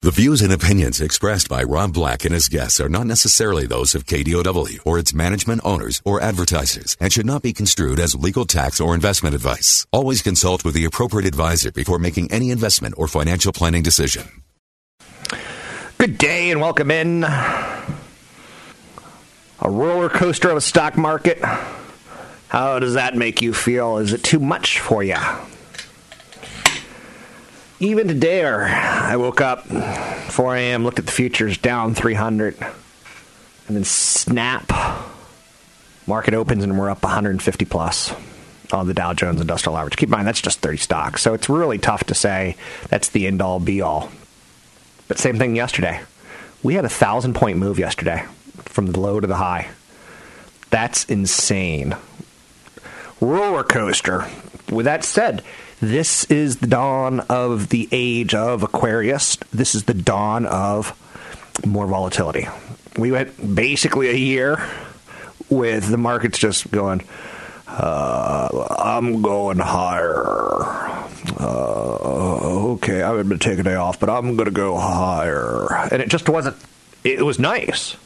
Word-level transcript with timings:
The 0.00 0.12
views 0.12 0.42
and 0.42 0.52
opinions 0.52 1.00
expressed 1.00 1.48
by 1.48 1.64
Rob 1.64 1.92
Black 1.92 2.24
and 2.24 2.32
his 2.32 2.46
guests 2.46 2.78
are 2.78 2.88
not 2.88 3.08
necessarily 3.08 3.66
those 3.66 3.96
of 3.96 4.06
KDOW 4.06 4.78
or 4.86 4.96
its 4.96 5.12
management 5.12 5.60
owners 5.64 6.00
or 6.04 6.20
advertisers 6.20 6.96
and 7.00 7.12
should 7.12 7.26
not 7.26 7.42
be 7.42 7.52
construed 7.52 7.98
as 7.98 8.14
legal 8.14 8.44
tax 8.44 8.80
or 8.80 8.94
investment 8.94 9.34
advice. 9.34 9.88
Always 9.90 10.22
consult 10.22 10.64
with 10.64 10.74
the 10.74 10.84
appropriate 10.84 11.26
advisor 11.26 11.72
before 11.72 11.98
making 11.98 12.30
any 12.30 12.52
investment 12.52 12.94
or 12.96 13.08
financial 13.08 13.52
planning 13.52 13.82
decision. 13.82 14.28
Good 15.98 16.16
day 16.16 16.52
and 16.52 16.60
welcome 16.60 16.92
in. 16.92 17.24
A 17.24 17.98
roller 19.64 20.08
coaster 20.08 20.48
of 20.48 20.58
a 20.58 20.60
stock 20.60 20.96
market. 20.96 21.42
How 22.46 22.78
does 22.78 22.94
that 22.94 23.16
make 23.16 23.42
you 23.42 23.52
feel? 23.52 23.96
Is 23.96 24.12
it 24.12 24.22
too 24.22 24.38
much 24.38 24.78
for 24.78 25.02
you? 25.02 25.16
Even 27.80 28.08
today, 28.08 28.44
I 28.44 29.14
woke 29.16 29.40
up 29.40 29.64
4 29.64 30.56
a.m., 30.56 30.82
looked 30.82 30.98
at 30.98 31.06
the 31.06 31.12
futures 31.12 31.56
down 31.58 31.94
300, 31.94 32.56
and 32.60 33.76
then 33.76 33.84
snap. 33.84 34.72
Market 36.04 36.34
opens 36.34 36.64
and 36.64 36.76
we're 36.76 36.90
up 36.90 37.04
150 37.04 37.64
plus 37.66 38.12
on 38.72 38.88
the 38.88 38.94
Dow 38.94 39.12
Jones 39.12 39.40
Industrial 39.40 39.78
Average. 39.78 39.96
Keep 39.96 40.08
in 40.08 40.10
mind 40.10 40.26
that's 40.26 40.40
just 40.40 40.58
30 40.58 40.78
stocks, 40.78 41.22
so 41.22 41.34
it's 41.34 41.48
really 41.48 41.78
tough 41.78 42.02
to 42.04 42.14
say 42.14 42.56
that's 42.88 43.10
the 43.10 43.28
end 43.28 43.40
all 43.40 43.60
be 43.60 43.80
all. 43.80 44.10
But 45.06 45.18
same 45.18 45.38
thing 45.38 45.54
yesterday. 45.54 46.00
We 46.64 46.74
had 46.74 46.84
a 46.84 46.88
thousand 46.88 47.34
point 47.34 47.58
move 47.58 47.78
yesterday 47.78 48.24
from 48.64 48.86
the 48.86 48.98
low 48.98 49.20
to 49.20 49.26
the 49.28 49.36
high. 49.36 49.68
That's 50.70 51.04
insane. 51.04 51.96
Roller 53.20 53.62
coaster. 53.62 54.26
With 54.68 54.86
that 54.86 55.04
said, 55.04 55.44
this 55.80 56.24
is 56.24 56.58
the 56.58 56.66
dawn 56.66 57.20
of 57.28 57.68
the 57.68 57.88
age 57.92 58.34
of 58.34 58.62
Aquarius. 58.62 59.36
This 59.52 59.74
is 59.74 59.84
the 59.84 59.94
dawn 59.94 60.46
of 60.46 60.96
more 61.66 61.86
volatility. 61.86 62.48
We 62.96 63.12
went 63.12 63.54
basically 63.54 64.08
a 64.08 64.14
year 64.14 64.64
with 65.48 65.88
the 65.88 65.96
markets 65.96 66.38
just 66.38 66.70
going, 66.70 67.04
uh, 67.66 68.66
I'm 68.78 69.22
going 69.22 69.58
higher. 69.58 70.64
Uh, 71.38 72.72
okay, 72.74 73.02
I'm 73.02 73.14
going 73.14 73.28
to 73.30 73.38
take 73.38 73.58
a 73.58 73.62
day 73.62 73.74
off, 73.76 74.00
but 74.00 74.10
I'm 74.10 74.36
going 74.36 74.46
to 74.46 74.50
go 74.50 74.76
higher. 74.78 75.88
And 75.92 76.02
it 76.02 76.08
just 76.08 76.28
wasn't, 76.28 76.56
it 77.04 77.24
was 77.24 77.38
nice. 77.38 77.96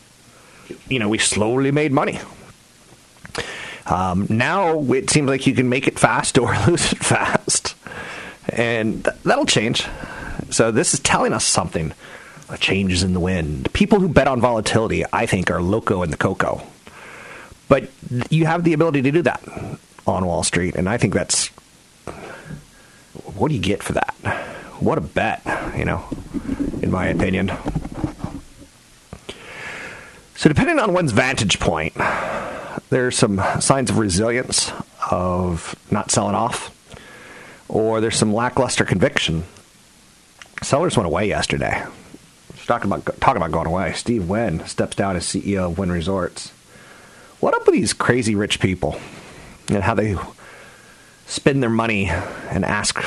You 0.88 0.98
know, 0.98 1.08
we 1.08 1.18
slowly 1.18 1.70
made 1.70 1.92
money. 1.92 2.20
Um, 3.86 4.26
now 4.28 4.80
it 4.92 5.10
seems 5.10 5.28
like 5.28 5.46
you 5.46 5.54
can 5.54 5.68
make 5.68 5.88
it 5.88 5.98
fast 5.98 6.38
or 6.38 6.54
lose 6.66 6.92
it 6.92 6.98
fast. 6.98 7.74
And 8.48 9.04
th- 9.04 9.16
that'll 9.24 9.46
change. 9.46 9.86
So 10.50 10.70
this 10.70 10.94
is 10.94 11.00
telling 11.00 11.32
us 11.32 11.44
something. 11.44 11.92
A 12.48 12.58
change 12.58 12.92
is 12.92 13.02
in 13.02 13.14
the 13.14 13.20
wind. 13.20 13.72
People 13.72 13.98
who 13.98 14.08
bet 14.08 14.28
on 14.28 14.40
volatility, 14.40 15.04
I 15.12 15.26
think, 15.26 15.50
are 15.50 15.62
loco 15.62 16.02
in 16.02 16.10
the 16.10 16.16
cocoa. 16.16 16.62
But 17.68 17.88
you 18.28 18.44
have 18.44 18.64
the 18.64 18.74
ability 18.74 19.00
to 19.02 19.10
do 19.10 19.22
that 19.22 19.42
on 20.06 20.26
Wall 20.26 20.42
Street, 20.42 20.74
and 20.74 20.88
I 20.88 20.98
think 20.98 21.14
that's 21.14 21.48
what 23.34 23.48
do 23.48 23.54
you 23.54 23.60
get 23.60 23.82
for 23.82 23.94
that? 23.94 24.14
What 24.80 24.98
a 24.98 25.00
bet, 25.00 25.42
you 25.76 25.84
know, 25.84 26.04
in 26.82 26.90
my 26.90 27.06
opinion. 27.06 27.52
So, 30.36 30.48
depending 30.48 30.78
on 30.78 30.92
one's 30.92 31.12
vantage 31.12 31.60
point, 31.60 31.94
there's 32.92 33.16
some 33.16 33.42
signs 33.58 33.88
of 33.88 33.96
resilience, 33.96 34.70
of 35.10 35.74
not 35.90 36.10
selling 36.10 36.34
off, 36.34 36.70
or 37.66 38.02
there's 38.02 38.18
some 38.18 38.34
lackluster 38.34 38.84
conviction. 38.84 39.44
Sellers 40.62 40.94
went 40.94 41.06
away 41.06 41.26
yesterday. 41.26 41.84
Talking 42.66 42.92
about 42.92 43.18
talking 43.18 43.38
about 43.38 43.50
going 43.50 43.66
away. 43.66 43.94
Steve 43.94 44.28
Wynn 44.28 44.64
steps 44.66 44.94
down 44.94 45.16
as 45.16 45.24
CEO 45.24 45.70
of 45.70 45.78
Wynn 45.78 45.90
Resorts. 45.90 46.50
What 47.40 47.54
up 47.54 47.66
with 47.66 47.74
these 47.74 47.94
crazy 47.94 48.34
rich 48.34 48.60
people 48.60 49.00
and 49.68 49.82
how 49.82 49.94
they 49.94 50.16
spend 51.26 51.62
their 51.62 51.70
money 51.70 52.08
and 52.08 52.62
ask 52.64 53.00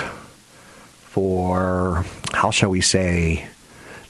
for 1.04 2.06
how 2.34 2.50
shall 2.50 2.72
we 2.72 2.82
say 2.82 3.48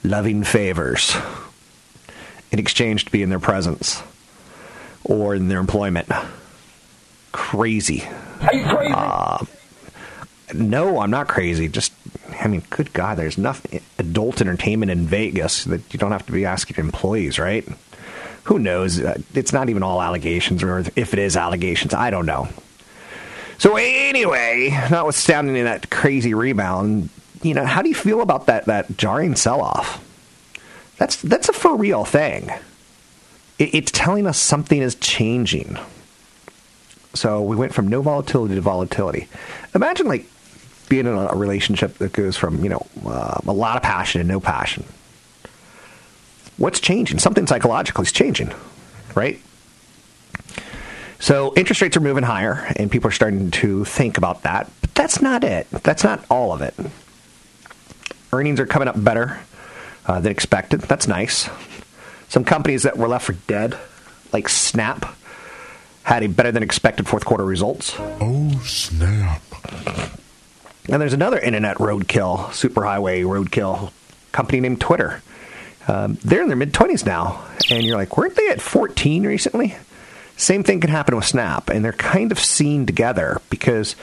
loving 0.05 0.43
favors 0.43 1.17
in 2.51 2.59
exchange 2.59 3.05
to 3.05 3.11
be 3.11 3.21
in 3.21 3.29
their 3.29 3.39
presence 3.39 4.01
or 5.05 5.35
in 5.35 5.47
their 5.47 5.59
employment. 5.59 6.09
Crazy. 7.31 8.03
Are 8.41 8.53
you 8.53 8.65
crazy? 8.65 8.93
Uh, 8.95 9.45
no, 10.53 10.99
I'm 10.99 11.09
not 11.11 11.27
crazy. 11.27 11.67
Just, 11.67 11.93
I 12.39 12.47
mean, 12.47 12.63
good 12.69 12.93
God, 12.93 13.17
there's 13.17 13.37
enough 13.37 13.65
adult 13.97 14.41
entertainment 14.41 14.91
in 14.91 15.05
Vegas 15.05 15.63
that 15.65 15.93
you 15.93 15.99
don't 15.99 16.11
have 16.11 16.25
to 16.27 16.31
be 16.31 16.45
asking 16.45 16.77
employees, 16.77 17.39
right? 17.39 17.67
Who 18.45 18.59
knows? 18.59 18.99
Uh, 19.01 19.19
It's 19.33 19.51
not 19.53 19.69
even 19.69 19.81
all 19.83 20.01
allegations, 20.01 20.61
or 20.63 20.79
if 20.95 21.13
it 21.13 21.19
is 21.19 21.35
allegations, 21.35 21.93
I 21.93 22.09
don't 22.09 22.25
know. 22.25 22.47
So 23.57 23.75
anyway, 23.77 24.69
notwithstanding 24.91 25.63
that 25.63 25.89
crazy 25.89 26.33
rebound, 26.33 27.09
you 27.41 27.53
know, 27.53 27.65
how 27.65 27.81
do 27.81 27.89
you 27.89 27.95
feel 27.95 28.21
about 28.21 28.47
that 28.47 28.65
that 28.65 28.97
jarring 28.97 29.35
sell-off? 29.35 30.03
That's 30.97 31.21
that's 31.21 31.49
a 31.49 31.53
for 31.53 31.75
real 31.75 32.05
thing. 32.05 32.51
It, 33.57 33.73
it's 33.73 33.91
telling 33.91 34.27
us 34.27 34.37
something 34.37 34.81
is 34.81 34.95
changing. 34.95 35.77
So 37.13 37.41
we 37.41 37.55
went 37.55 37.73
from 37.73 37.87
no 37.87 38.01
volatility 38.01 38.55
to 38.55 38.61
volatility. 38.61 39.27
Imagine 39.73 40.07
like 40.07 40.25
being 40.89 41.07
in 41.07 41.13
a 41.13 41.33
relationship 41.33 41.97
that 41.97 42.13
goes 42.13 42.37
from 42.37 42.63
you 42.63 42.69
know 42.69 42.85
uh, 43.05 43.39
a 43.45 43.51
lot 43.51 43.77
of 43.77 43.83
passion 43.83 44.21
and 44.21 44.27
no 44.27 44.39
passion. 44.39 44.83
What's 46.57 46.79
changing? 46.79 47.19
Something 47.19 47.47
psychological 47.47 48.03
is 48.03 48.11
changing, 48.11 48.53
right? 49.13 49.41
So 51.19 51.53
interest 51.55 51.81
rates 51.81 51.97
are 51.97 52.01
moving 52.01 52.23
higher, 52.23 52.71
and 52.75 52.91
people 52.91 53.07
are 53.07 53.13
starting 53.13 53.51
to 53.51 53.85
think 53.85 54.17
about 54.17 54.43
that. 54.43 54.69
But 54.81 54.93
that's 54.93 55.21
not 55.21 55.43
it. 55.43 55.69
That's 55.71 56.03
not 56.03 56.23
all 56.29 56.53
of 56.53 56.61
it. 56.61 56.73
Earnings 58.31 58.59
are 58.59 58.65
coming 58.65 58.87
up 58.87 59.01
better 59.01 59.39
uh, 60.05 60.19
than 60.19 60.31
expected. 60.31 60.81
That's 60.81 61.07
nice. 61.07 61.49
Some 62.35 62.43
companies 62.43 62.83
that 62.83 62.97
were 62.97 63.07
left 63.07 63.27
for 63.27 63.31
dead, 63.47 63.77
like 64.33 64.49
Snap, 64.49 65.05
had 66.03 66.21
a 66.21 66.27
better 66.27 66.51
than 66.51 66.63
expected 66.63 67.07
fourth 67.07 67.23
quarter 67.23 67.45
results. 67.45 67.95
Oh, 67.97 68.61
snap. 68.65 69.41
And 70.89 71.01
there's 71.01 71.13
another 71.13 71.39
internet 71.39 71.77
roadkill, 71.77 72.47
superhighway 72.47 73.23
roadkill 73.23 73.93
company 74.33 74.59
named 74.59 74.81
Twitter. 74.81 75.23
Um, 75.87 76.17
they're 76.25 76.41
in 76.41 76.49
their 76.49 76.57
mid 76.57 76.73
20s 76.73 77.05
now. 77.05 77.41
And 77.69 77.85
you're 77.85 77.95
like, 77.95 78.17
weren't 78.17 78.35
they 78.35 78.49
at 78.49 78.59
14 78.59 79.25
recently? 79.25 79.77
Same 80.35 80.61
thing 80.61 80.81
can 80.81 80.89
happen 80.89 81.15
with 81.15 81.23
Snap. 81.23 81.69
And 81.69 81.85
they're 81.85 81.93
kind 81.93 82.33
of 82.33 82.39
seen 82.39 82.85
together 82.85 83.41
because 83.49 83.95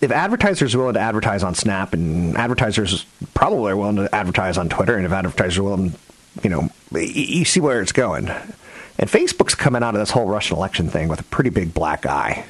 if 0.00 0.10
advertisers 0.10 0.74
are 0.74 0.78
willing 0.78 0.94
to 0.94 1.00
advertise 1.00 1.44
on 1.44 1.54
Snap 1.54 1.94
and 1.94 2.36
advertisers 2.36 3.06
probably 3.32 3.70
are 3.70 3.76
willing 3.76 3.94
to 3.94 4.12
advertise 4.12 4.58
on 4.58 4.68
Twitter, 4.68 4.96
and 4.96 5.06
if 5.06 5.12
advertisers 5.12 5.58
are 5.58 5.62
willing, 5.62 5.94
you 6.42 6.50
know, 6.50 6.70
you 6.92 7.44
see 7.44 7.60
where 7.60 7.80
it's 7.80 7.92
going. 7.92 8.28
And 8.28 9.08
Facebook's 9.08 9.54
coming 9.54 9.82
out 9.82 9.94
of 9.94 10.00
this 10.00 10.10
whole 10.10 10.26
Russian 10.26 10.56
election 10.56 10.88
thing 10.88 11.08
with 11.08 11.20
a 11.20 11.24
pretty 11.24 11.50
big 11.50 11.72
black 11.72 12.04
eye. 12.04 12.44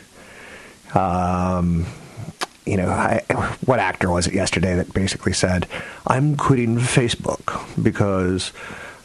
Um, 0.94 1.86
you 2.64 2.76
know, 2.76 2.88
I, 2.88 3.22
what 3.64 3.78
actor 3.78 4.10
was 4.10 4.26
it 4.26 4.34
yesterday 4.34 4.76
that 4.76 4.92
basically 4.92 5.32
said, 5.32 5.66
"I'm 6.06 6.36
quitting 6.36 6.76
Facebook 6.76 7.82
because," 7.82 8.52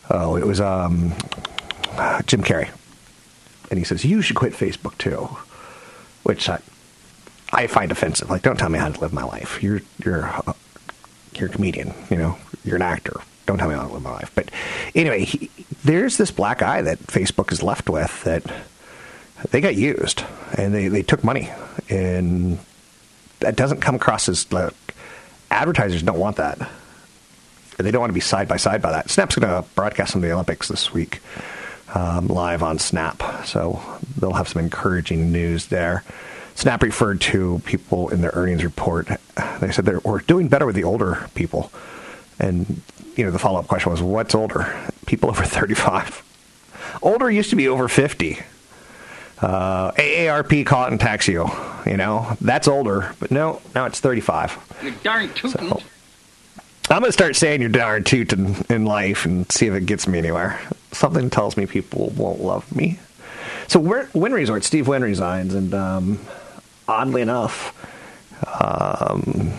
oh, 0.09 0.35
it 0.35 0.45
was 0.45 0.61
um, 0.61 1.13
Jim 2.25 2.43
Carrey, 2.43 2.69
and 3.69 3.77
he 3.77 3.85
says, 3.85 4.05
"You 4.05 4.21
should 4.21 4.35
quit 4.35 4.53
Facebook 4.53 4.97
too," 4.97 5.29
which 6.23 6.49
I, 6.49 6.59
I 7.51 7.67
find 7.67 7.91
offensive. 7.91 8.29
Like, 8.29 8.41
don't 8.41 8.57
tell 8.57 8.69
me 8.69 8.79
how 8.79 8.89
to 8.89 8.99
live 8.99 9.13
my 9.13 9.23
life. 9.23 9.61
You're 9.61 9.81
you're 10.03 10.29
you're 11.35 11.49
a 11.49 11.51
comedian. 11.51 11.93
You 12.09 12.17
know, 12.17 12.37
you're 12.63 12.77
an 12.77 12.81
actor. 12.81 13.21
Don't 13.45 13.57
tell 13.57 13.67
me 13.67 13.75
how 13.75 13.87
to 13.87 13.93
live 13.93 14.01
my 14.01 14.11
life. 14.11 14.31
But 14.33 14.49
anyway, 14.95 15.25
he, 15.25 15.49
there's 15.83 16.17
this 16.17 16.31
black 16.31 16.61
eye 16.61 16.81
that 16.81 16.99
Facebook 16.99 17.51
is 17.51 17.61
left 17.61 17.89
with 17.89 18.23
that 18.23 18.43
they 19.51 19.59
got 19.59 19.75
used 19.75 20.23
and 20.57 20.73
they, 20.73 20.87
they 20.87 21.03
took 21.03 21.23
money 21.23 21.51
and 21.89 22.59
that 23.41 23.57
doesn't 23.57 23.81
come 23.81 23.95
across 23.95 24.29
as 24.29 24.49
like 24.53 24.73
advertisers 25.51 26.01
don't 26.01 26.19
want 26.19 26.37
that 26.37 26.69
they 27.77 27.91
don't 27.91 28.01
want 28.01 28.09
to 28.09 28.15
be 28.15 28.19
side 28.19 28.47
by 28.47 28.57
side 28.57 28.81
by 28.81 28.91
that. 28.91 29.09
Snap's 29.09 29.35
going 29.35 29.47
to 29.47 29.67
broadcast 29.75 30.13
some 30.13 30.23
of 30.23 30.27
the 30.27 30.33
Olympics 30.33 30.67
this 30.67 30.93
week 30.93 31.21
um, 31.93 32.27
live 32.27 32.63
on 32.63 32.79
Snap, 32.79 33.21
so 33.45 33.81
they'll 34.17 34.33
have 34.33 34.47
some 34.47 34.63
encouraging 34.63 35.31
news 35.31 35.67
there. 35.67 36.03
Snap 36.55 36.83
referred 36.83 37.19
to 37.21 37.61
people 37.65 38.09
in 38.09 38.21
their 38.21 38.31
earnings 38.33 38.63
report. 38.63 39.07
They 39.59 39.71
said 39.71 39.85
they 39.85 39.95
we're 39.97 40.19
doing 40.19 40.47
better 40.47 40.65
with 40.65 40.75
the 40.75 40.83
older 40.83 41.27
people, 41.35 41.71
and 42.39 42.81
you 43.15 43.25
know 43.25 43.31
the 43.31 43.39
follow 43.39 43.59
up 43.59 43.67
question 43.67 43.91
was, 43.91 44.01
"What's 44.01 44.35
older? 44.35 44.73
People 45.05 45.29
over 45.29 45.43
35. 45.43 46.23
Older 47.01 47.29
used 47.29 47.49
to 47.49 47.55
be 47.55 47.67
over 47.67 47.87
50." 47.87 48.39
Uh, 49.39 49.91
AARP 49.91 50.65
caught 50.65 50.91
and 50.91 51.01
tax 51.01 51.27
you. 51.27 51.49
You 51.85 51.97
know, 51.97 52.37
that's 52.39 52.67
older, 52.67 53.13
but 53.19 53.29
no, 53.29 53.61
now 53.75 53.85
it's 53.85 53.99
35. 53.99 54.57
You 54.81 54.93
darn 55.03 55.33
tootin'. 55.33 55.67
So, 55.67 55.81
I'm 56.89 56.99
going 56.99 57.09
to 57.09 57.11
start 57.11 57.35
saying 57.35 57.59
you're 57.59 57.69
darn 57.69 58.03
tootin' 58.05 58.55
in 58.69 58.85
life 58.85 59.25
and 59.25 59.49
see 59.51 59.67
if 59.67 59.73
it 59.73 59.85
gets 59.85 60.07
me 60.07 60.17
anywhere. 60.17 60.59
Something 60.93 61.29
tells 61.29 61.57
me 61.57 61.65
people 61.65 62.13
won't 62.15 62.41
love 62.41 62.73
me. 62.73 62.99
So, 63.67 63.79
Wynn 63.79 64.33
Resort, 64.33 64.63
Steve 64.63 64.87
Wynn 64.87 65.01
resigns, 65.03 65.53
and 65.53 65.73
um, 65.73 66.19
oddly 66.87 67.21
enough, 67.21 67.73
um, 68.61 69.51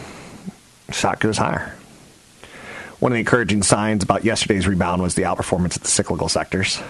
stock 0.91 1.21
goes 1.21 1.37
higher. 1.37 1.75
One 3.05 3.12
of 3.12 3.17
the 3.17 3.21
encouraging 3.21 3.62
signs 3.62 4.03
about 4.03 4.25
yesterday's 4.25 4.67
rebound 4.67 5.03
was 5.03 5.15
the 5.15 5.25
outperformance 5.25 5.77
of 5.77 5.83
the 5.83 5.89
cyclical 5.89 6.31
sectors. 6.31 6.81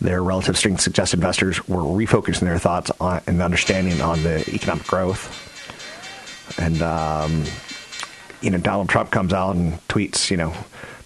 Their 0.00 0.22
relative 0.22 0.56
strength 0.56 0.80
suggests 0.80 1.12
investors 1.12 1.68
were 1.68 1.82
refocusing 1.82 2.46
their 2.46 2.58
thoughts 2.58 2.90
on 2.98 3.20
and 3.26 3.42
understanding 3.42 4.00
on 4.00 4.22
the 4.22 4.38
economic 4.48 4.86
growth. 4.86 5.28
And 6.58 6.80
um, 6.80 7.44
you 8.40 8.48
know, 8.48 8.56
Donald 8.56 8.88
Trump 8.88 9.10
comes 9.10 9.34
out 9.34 9.54
and 9.54 9.74
tweets, 9.88 10.30
you 10.30 10.38
know, 10.38 10.54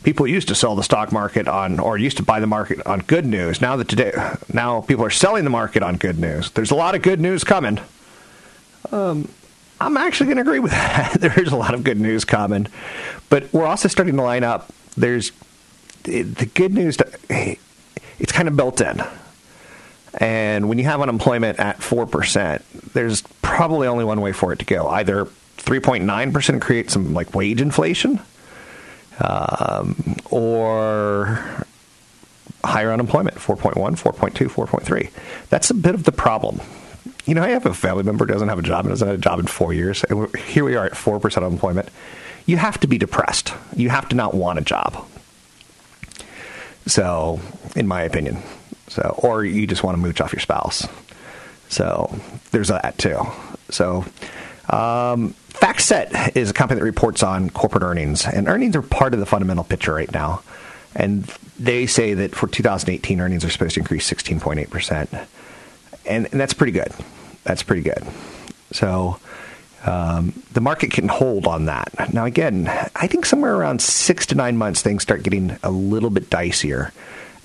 people 0.05 0.25
used 0.29 0.47
to 0.47 0.55
sell 0.55 0.77
the 0.77 0.85
stock 0.85 1.11
market 1.11 1.49
on 1.49 1.81
or 1.81 1.99
used 1.99 2.19
to 2.19 2.23
buy 2.23 2.39
the 2.39 2.47
market 2.47 2.87
on 2.87 3.01
good 3.01 3.27
news. 3.27 3.61
Now 3.61 3.75
that 3.75 3.89
today, 3.89 4.13
now 4.53 4.83
people 4.83 5.05
are 5.05 5.11
selling 5.11 5.43
the 5.43 5.51
market 5.51 5.83
on 5.83 5.97
good 5.97 6.21
news. 6.21 6.53
There's 6.53 6.71
a 6.71 6.77
lot 6.77 6.95
of 6.95 7.03
good 7.03 7.19
news 7.19 7.43
coming. 7.43 7.81
Um, 8.93 9.29
I'm 9.83 9.97
actually 9.97 10.27
going 10.27 10.37
to 10.37 10.43
agree 10.43 10.61
with 10.61 10.71
that. 10.71 11.15
there 11.21 11.39
is 11.39 11.53
a 11.53 11.57
lot 11.57 11.75
of 11.75 11.83
good 11.83 12.01
news 12.01 12.25
coming, 12.25 12.69
but 13.29 13.53
we're 13.53 13.67
also 13.67 13.89
starting 13.89 14.17
to 14.17 14.23
line 14.23 14.45
up. 14.45 14.73
There's 14.97 15.33
the 16.05 16.51
good 16.55 16.73
news. 16.73 16.99
To, 16.99 17.11
it's 18.19 18.33
kind 18.33 18.49
of 18.49 18.57
built 18.57 18.81
in. 18.81 19.03
And 20.19 20.69
when 20.69 20.79
you 20.79 20.85
have 20.85 21.01
unemployment 21.01 21.59
at 21.59 21.79
4%, 21.79 22.63
there's 22.93 23.23
probably 23.41 23.89
only 23.89 24.05
one 24.05 24.21
way 24.21 24.33
for 24.33 24.53
it 24.53 24.59
to 24.59 24.65
go. 24.65 24.89
Either 24.89 25.25
3.9% 25.57 26.61
create 26.61 26.91
some 26.91 27.15
like 27.15 27.35
wage 27.35 27.61
inflation, 27.61 28.21
um, 29.21 30.17
or 30.31 31.67
higher 32.65 32.93
unemployment 32.93 33.37
4.1, 33.37 33.75
4.2, 33.75 34.49
4.3. 34.49 35.11
That's 35.49 35.71
a 35.71 35.75
bit 35.75 35.95
of 35.95 36.05
the 36.05 36.13
problem. 36.13 36.61
You 37.25 37.35
know, 37.35 37.43
I 37.43 37.51
have 37.51 37.67
a 37.67 37.75
family 37.75 38.03
member 38.03 38.27
who 38.27 38.33
doesn't 38.33 38.49
have 38.49 38.59
a 38.59 38.63
job 38.63 38.85
and 38.85 38.93
doesn't 38.93 39.07
have 39.07 39.19
a 39.19 39.21
job 39.21 39.39
in 39.39 39.47
four 39.47 39.73
years, 39.73 40.05
and 40.05 40.35
here 40.37 40.65
we 40.65 40.75
are 40.75 40.87
at 40.87 40.93
4% 40.93 41.37
unemployment. 41.37 41.89
You 42.47 42.57
have 42.57 42.81
to 42.81 42.89
be 42.89 42.99
depressed. 42.99 43.55
You 43.77 43.91
have 43.91 44.09
to 44.09 44.17
not 44.17 44.35
want 44.35 44.59
a 44.59 44.63
job. 44.63 45.07
So, 46.87 47.41
in 47.77 47.87
my 47.87 48.03
opinion, 48.03 48.39
so 48.89 49.15
or 49.19 49.45
you 49.45 49.67
just 49.67 49.83
want 49.83 49.97
to 49.97 50.03
mooch 50.03 50.21
off 50.21 50.33
your 50.33 50.41
spouse. 50.41 50.87
So 51.69 52.15
there's 52.51 52.69
that 52.69 52.99
too. 52.99 53.19
So 53.71 54.05
um, 54.69 55.35
FactSet 55.55 56.37
is 56.37 56.51
a 56.51 56.53
company 56.53 56.81
that 56.81 56.85
reports 56.85 57.23
on 57.23 57.49
corporate 57.51 57.83
earnings, 57.83 58.27
and 58.27 58.49
earnings 58.49 58.77
are 58.77 58.83
part 58.83 59.15
of 59.15 59.21
the 59.21 59.27
fundamental 59.27 59.65
picture 59.65 59.95
right 59.95 60.13
now. 60.13 60.43
And 60.95 61.25
they 61.59 61.87
say 61.87 62.13
that 62.13 62.35
for 62.35 62.47
2018, 62.47 63.21
earnings 63.21 63.45
are 63.45 63.51
supposed 63.51 63.75
to 63.75 63.81
increase 63.81 64.11
16.8 64.11 64.69
percent, 64.69 65.09
and, 66.07 66.29
and 66.31 66.41
that's 66.41 66.55
pretty 66.55 66.73
good. 66.73 66.93
That's 67.45 67.63
pretty 67.63 67.83
good. 67.83 68.05
So 68.71 69.19
um, 69.85 70.33
the 70.53 70.61
market 70.61 70.91
can 70.93 71.09
hold 71.09 71.47
on 71.47 71.67
that. 71.67 72.13
Now, 72.13 72.25
again, 72.25 72.69
I 72.95 73.07
think 73.07 73.27
somewhere 73.27 73.55
around 73.57 73.83
six 73.83 74.27
to 74.27 74.35
nine 74.35 74.57
months, 74.57 74.83
things 74.83 75.03
start 75.03 75.23
getting 75.23 75.57
a 75.63 75.71
little 75.71 76.11
bit 76.11 76.31
dicier 76.31 76.93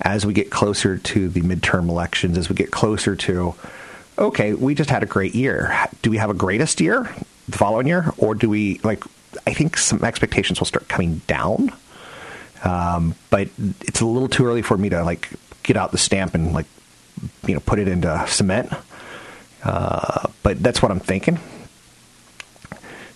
as 0.00 0.24
we 0.24 0.32
get 0.32 0.50
closer 0.50 0.98
to 0.98 1.28
the 1.28 1.40
midterm 1.40 1.88
elections, 1.88 2.38
as 2.38 2.48
we 2.48 2.54
get 2.54 2.70
closer 2.70 3.16
to, 3.16 3.54
okay, 4.16 4.54
we 4.54 4.74
just 4.74 4.90
had 4.90 5.02
a 5.02 5.06
great 5.06 5.34
year. 5.34 5.76
Do 6.02 6.10
we 6.10 6.18
have 6.18 6.30
a 6.30 6.34
greatest 6.34 6.80
year 6.80 7.12
the 7.48 7.58
following 7.58 7.88
year? 7.88 8.12
Or 8.16 8.36
do 8.36 8.48
we, 8.48 8.78
like, 8.84 9.02
I 9.46 9.52
think 9.52 9.76
some 9.76 10.04
expectations 10.04 10.60
will 10.60 10.66
start 10.66 10.86
coming 10.88 11.20
down. 11.26 11.72
Um, 12.64 13.16
but 13.30 13.48
it's 13.80 14.00
a 14.00 14.06
little 14.06 14.28
too 14.28 14.46
early 14.46 14.62
for 14.62 14.76
me 14.76 14.88
to, 14.90 15.02
like, 15.02 15.30
get 15.64 15.76
out 15.76 15.90
the 15.90 15.98
stamp 15.98 16.34
and, 16.34 16.52
like, 16.52 16.66
you 17.46 17.54
know, 17.54 17.60
put 17.60 17.78
it 17.78 17.88
into 17.88 18.24
cement. 18.28 18.72
Uh, 19.62 20.28
but 20.42 20.62
that's 20.62 20.82
what 20.82 20.90
I'm 20.90 21.00
thinking. 21.00 21.38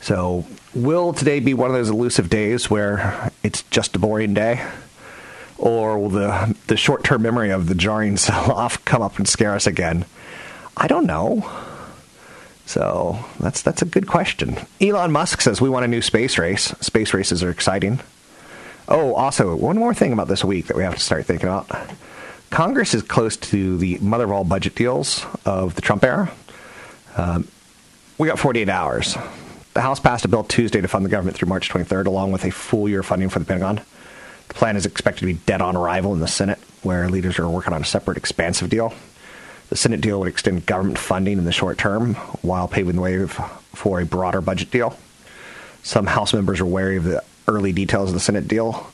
So, 0.01 0.45
will 0.75 1.13
today 1.13 1.39
be 1.39 1.55
one 1.55 1.71
of 1.71 1.75
those 1.75 1.91
elusive 1.91 2.29
days 2.29 2.69
where 2.69 3.31
it's 3.43 3.63
just 3.65 3.95
a 3.95 3.99
boring 3.99 4.35
day? 4.35 4.67
Or 5.59 5.97
will 5.97 6.09
the, 6.09 6.57
the 6.67 6.77
short 6.77 7.05
term 7.05 7.23
memory 7.23 7.51
of 7.51 7.69
the 7.69 7.77
jarring 7.77 8.17
sell 8.17 8.51
off 8.51 8.85
come 8.85 9.03
up 9.03 9.19
and 9.19 9.29
scare 9.29 9.55
us 9.55 9.67
again? 9.67 10.05
I 10.77 10.89
don't 10.89 11.07
know. 11.07 11.49
So 12.67 13.19
that's 13.39 13.63
that's 13.63 13.83
a 13.83 13.85
good 13.87 14.07
question. 14.07 14.57
Elon 14.81 15.13
Musk 15.13 15.41
says 15.41 15.61
we 15.61 15.69
want 15.69 15.85
a 15.85 15.89
new 15.89 16.01
space 16.01 16.39
race. 16.39 16.75
Space 16.81 17.13
races 17.13 17.43
are 17.43 17.51
exciting. 17.51 18.01
Oh, 18.89 19.15
also 19.15 19.55
one 19.55 19.77
more 19.77 19.95
thing 19.95 20.13
about 20.13 20.29
this 20.29 20.45
week 20.45 20.67
that 20.67 20.77
we 20.77 20.83
have 20.83 20.95
to 20.95 21.01
start 21.01 21.27
thinking 21.27 21.49
about. 21.49 21.69
Congress 22.53 22.93
is 22.93 23.01
close 23.01 23.39
to 23.39 23.79
the 23.79 23.97
mother 24.01 24.25
of 24.25 24.31
all 24.31 24.45
budget 24.45 24.75
deals 24.75 25.25
of 25.47 25.75
the 25.75 25.81
Trump 25.81 26.05
era. 26.05 26.31
Um, 27.17 27.49
we 28.19 28.29
got 28.29 28.39
48 28.39 28.69
hours. 28.69 29.17
The 29.73 29.81
House 29.81 29.99
passed 29.99 30.27
a 30.27 30.29
bill 30.29 30.45
Tuesday 30.45 30.83
to 30.83 30.87
fund 30.87 31.03
the 31.03 31.09
government 31.09 31.35
through 31.35 31.49
March 31.49 31.71
23rd, 31.71 32.05
along 32.05 32.31
with 32.31 32.45
a 32.45 32.51
full 32.51 32.91
year 32.91 33.03
funding 33.03 33.31
for 33.31 33.39
the 33.39 33.47
Pentagon. 33.47 33.81
The 34.49 34.55
plan 34.55 34.77
is 34.77 34.85
expected 34.85 35.21
to 35.21 35.27
be 35.27 35.41
dead 35.47 35.63
on 35.63 35.77
arrival 35.77 36.13
in 36.13 36.21
the 36.21 36.29
Senate, 36.29 36.59
where 36.83 37.09
leaders 37.09 37.39
are 37.39 37.49
working 37.49 37.73
on 37.73 37.81
a 37.81 37.87
separate 37.87 38.19
expansive 38.19 38.69
deal. 38.69 38.93
The 39.71 39.77
Senate 39.77 40.03
deal 40.03 40.21
would 40.21 40.29
extend 40.29 40.67
government 40.67 40.99
funding 40.99 41.39
in 41.39 41.45
the 41.45 41.53
short 41.53 41.79
term 41.79 42.17
while 42.43 42.69
paving 42.69 42.97
the 42.97 43.01
way 43.01 43.27
for 43.27 43.99
a 43.99 44.05
broader 44.05 44.43
budget 44.43 44.71
deal. 44.71 44.99
Some 45.85 46.05
House 46.05 46.35
members 46.35 46.61
are 46.61 46.67
wary 46.67 46.99
of 46.99 47.05
the 47.05 47.25
early 47.49 47.73
details 47.73 48.11
of 48.11 48.15
the 48.15 48.21
Senate 48.21 48.47
deal. 48.47 48.92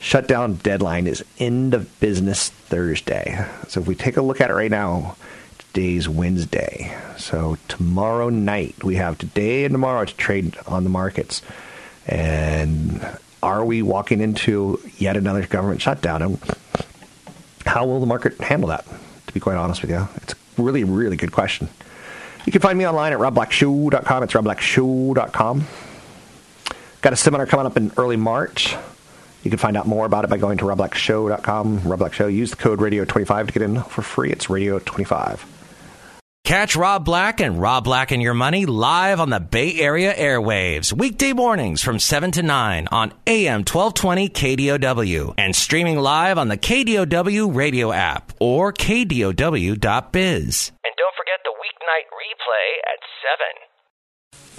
Shutdown 0.00 0.54
deadline 0.54 1.06
is 1.06 1.24
end 1.38 1.74
of 1.74 1.98
business 2.00 2.50
Thursday. 2.50 3.44
So 3.68 3.80
if 3.80 3.86
we 3.86 3.94
take 3.94 4.16
a 4.16 4.22
look 4.22 4.40
at 4.40 4.50
it 4.50 4.54
right 4.54 4.70
now, 4.70 5.16
today's 5.58 6.08
Wednesday. 6.08 6.96
So 7.16 7.58
tomorrow 7.66 8.28
night 8.30 8.82
we 8.84 8.96
have 8.96 9.18
today 9.18 9.64
and 9.64 9.72
tomorrow 9.72 10.04
to 10.04 10.14
trade 10.16 10.56
on 10.66 10.84
the 10.84 10.90
markets. 10.90 11.42
And 12.06 13.06
are 13.42 13.64
we 13.64 13.82
walking 13.82 14.20
into 14.20 14.80
yet 14.96 15.16
another 15.16 15.46
government 15.46 15.82
shutdown? 15.82 16.22
And 16.22 16.38
how 17.66 17.84
will 17.84 18.00
the 18.00 18.06
market 18.06 18.40
handle 18.40 18.68
that? 18.68 18.86
To 19.26 19.32
be 19.34 19.40
quite 19.40 19.56
honest 19.56 19.82
with 19.82 19.90
you, 19.90 20.08
it's 20.16 20.32
a 20.32 20.62
really, 20.62 20.84
really 20.84 21.16
good 21.16 21.32
question. 21.32 21.68
You 22.46 22.52
can 22.52 22.62
find 22.62 22.78
me 22.78 22.86
online 22.86 23.12
at 23.12 23.18
robblackshow.com. 23.18 24.22
It's 24.22 24.32
robblackshow.com. 24.32 25.66
Got 27.02 27.12
a 27.12 27.16
seminar 27.16 27.46
coming 27.46 27.66
up 27.66 27.76
in 27.76 27.92
early 27.96 28.16
March. 28.16 28.74
You 29.42 29.50
can 29.50 29.58
find 29.58 29.76
out 29.76 29.86
more 29.86 30.04
about 30.04 30.24
it 30.24 30.30
by 30.30 30.36
going 30.36 30.58
to 30.58 30.64
robblackshow.com. 30.64 31.82
Rob 31.84 31.98
Black 32.00 32.12
Show. 32.12 32.26
Use 32.26 32.50
the 32.50 32.56
code 32.56 32.80
radio25 32.80 33.46
to 33.46 33.52
get 33.52 33.62
in 33.62 33.80
for 33.82 34.02
free. 34.02 34.30
It's 34.30 34.46
radio25. 34.46 35.44
Catch 36.44 36.76
Rob 36.76 37.04
Black 37.04 37.40
and 37.40 37.60
Rob 37.60 37.84
Black 37.84 38.10
and 38.10 38.22
Your 38.22 38.32
Money 38.32 38.64
live 38.64 39.20
on 39.20 39.28
the 39.28 39.38
Bay 39.38 39.78
Area 39.80 40.14
airwaves, 40.14 40.94
weekday 40.94 41.34
mornings 41.34 41.82
from 41.82 41.98
7 41.98 42.30
to 42.32 42.42
9 42.42 42.88
on 42.90 43.12
AM 43.26 43.64
1220 43.66 44.30
KDOW 44.30 45.34
and 45.36 45.54
streaming 45.54 45.98
live 45.98 46.38
on 46.38 46.48
the 46.48 46.56
KDOW 46.56 47.54
radio 47.54 47.92
app 47.92 48.32
or 48.40 48.72
KDOW.biz. 48.72 50.72
And 50.84 50.94
don't 50.96 51.14
forget 51.14 51.38
the 51.44 51.52
weeknight 51.60 52.08
replay 52.16 52.68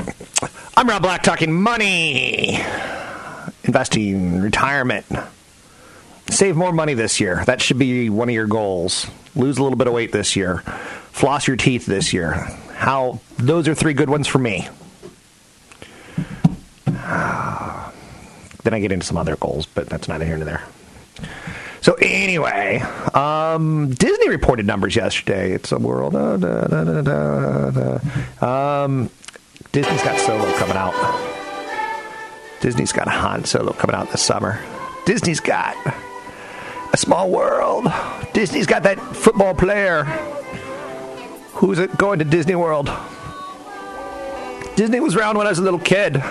at 0.06 0.12
7. 0.46 0.50
I'm 0.78 0.88
Rob 0.88 1.02
Black 1.02 1.24
talking 1.24 1.52
money, 1.52 2.60
investing, 3.70 4.42
retirement. 4.42 5.06
Save 6.30 6.56
more 6.56 6.74
money 6.74 6.94
this 6.94 7.20
year. 7.20 7.44
That 7.46 7.62
should 7.62 7.80
be 7.80 8.10
one 8.10 8.30
of 8.30 8.36
your 8.36 8.48
goals. 8.48 9.08
Lose 9.36 9.58
a 9.58 9.64
little 9.64 9.78
bit 9.78 9.88
of 9.88 9.94
weight 9.94 10.12
this 10.12 10.36
year 10.36 10.64
floss 11.20 11.48
your 11.48 11.58
teeth 11.58 11.86
this 11.86 12.14
year. 12.14 12.32
How 12.76 13.20
those 13.38 13.68
are 13.68 13.76
three 13.76 13.94
good 13.94 14.10
ones 14.10 14.26
for 14.26 14.40
me. 14.40 14.70
then 16.86 16.94
I 18.74 18.80
get 18.80 18.94
into 18.94 19.06
some 19.06 19.18
other 19.18 19.36
goals, 19.36 19.66
but 19.66 19.90
that's 19.90 20.08
neither 20.08 20.24
here 20.24 20.38
nor 20.38 20.46
there. 20.46 20.64
So 21.82 21.96
anyway, 21.96 22.80
um, 23.14 23.90
Disney 23.92 24.30
reported 24.30 24.66
numbers 24.66 24.96
yesterday. 24.96 25.52
It's 25.52 25.74
a 25.74 25.78
world. 25.78 26.14
Da, 26.14 26.38
da, 26.38 28.00
da, 28.40 28.84
um, 28.86 29.10
Disney's 29.74 30.04
got 30.04 30.20
Solo 30.20 30.54
coming 30.58 30.78
out. 30.78 31.39
Disney's 32.62 32.92
got 32.92 33.08
a 33.08 33.12
Han 33.12 33.46
Solo 33.46 33.74
coming 33.74 33.96
out 33.96 34.12
this 34.12 34.22
summer. 34.22 34.60
Disney's 35.06 35.40
got 35.40 35.76
a 36.94 36.98
small 36.98 37.30
world. 37.30 37.88
Disney's 38.34 38.68
got 38.68 38.84
that 38.84 39.00
football 39.00 39.54
player 39.54 40.04
who's 41.54 41.80
going 41.98 42.20
to 42.20 42.26
Disney 42.26 42.56
World. 42.56 42.92
Disney 44.76 45.00
was 45.00 45.16
around 45.16 45.38
when 45.38 45.46
I 45.48 45.50
was 45.50 45.60
a 45.60 45.64
little 45.64 45.80
kid. 45.80 46.24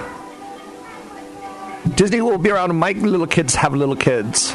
Disney 1.94 2.20
will 2.20 2.38
be 2.38 2.50
around 2.50 2.68
when 2.70 2.78
my 2.78 2.92
little 2.92 3.26
kids 3.26 3.54
have 3.54 3.74
little 3.74 3.96
kids. 3.96 4.52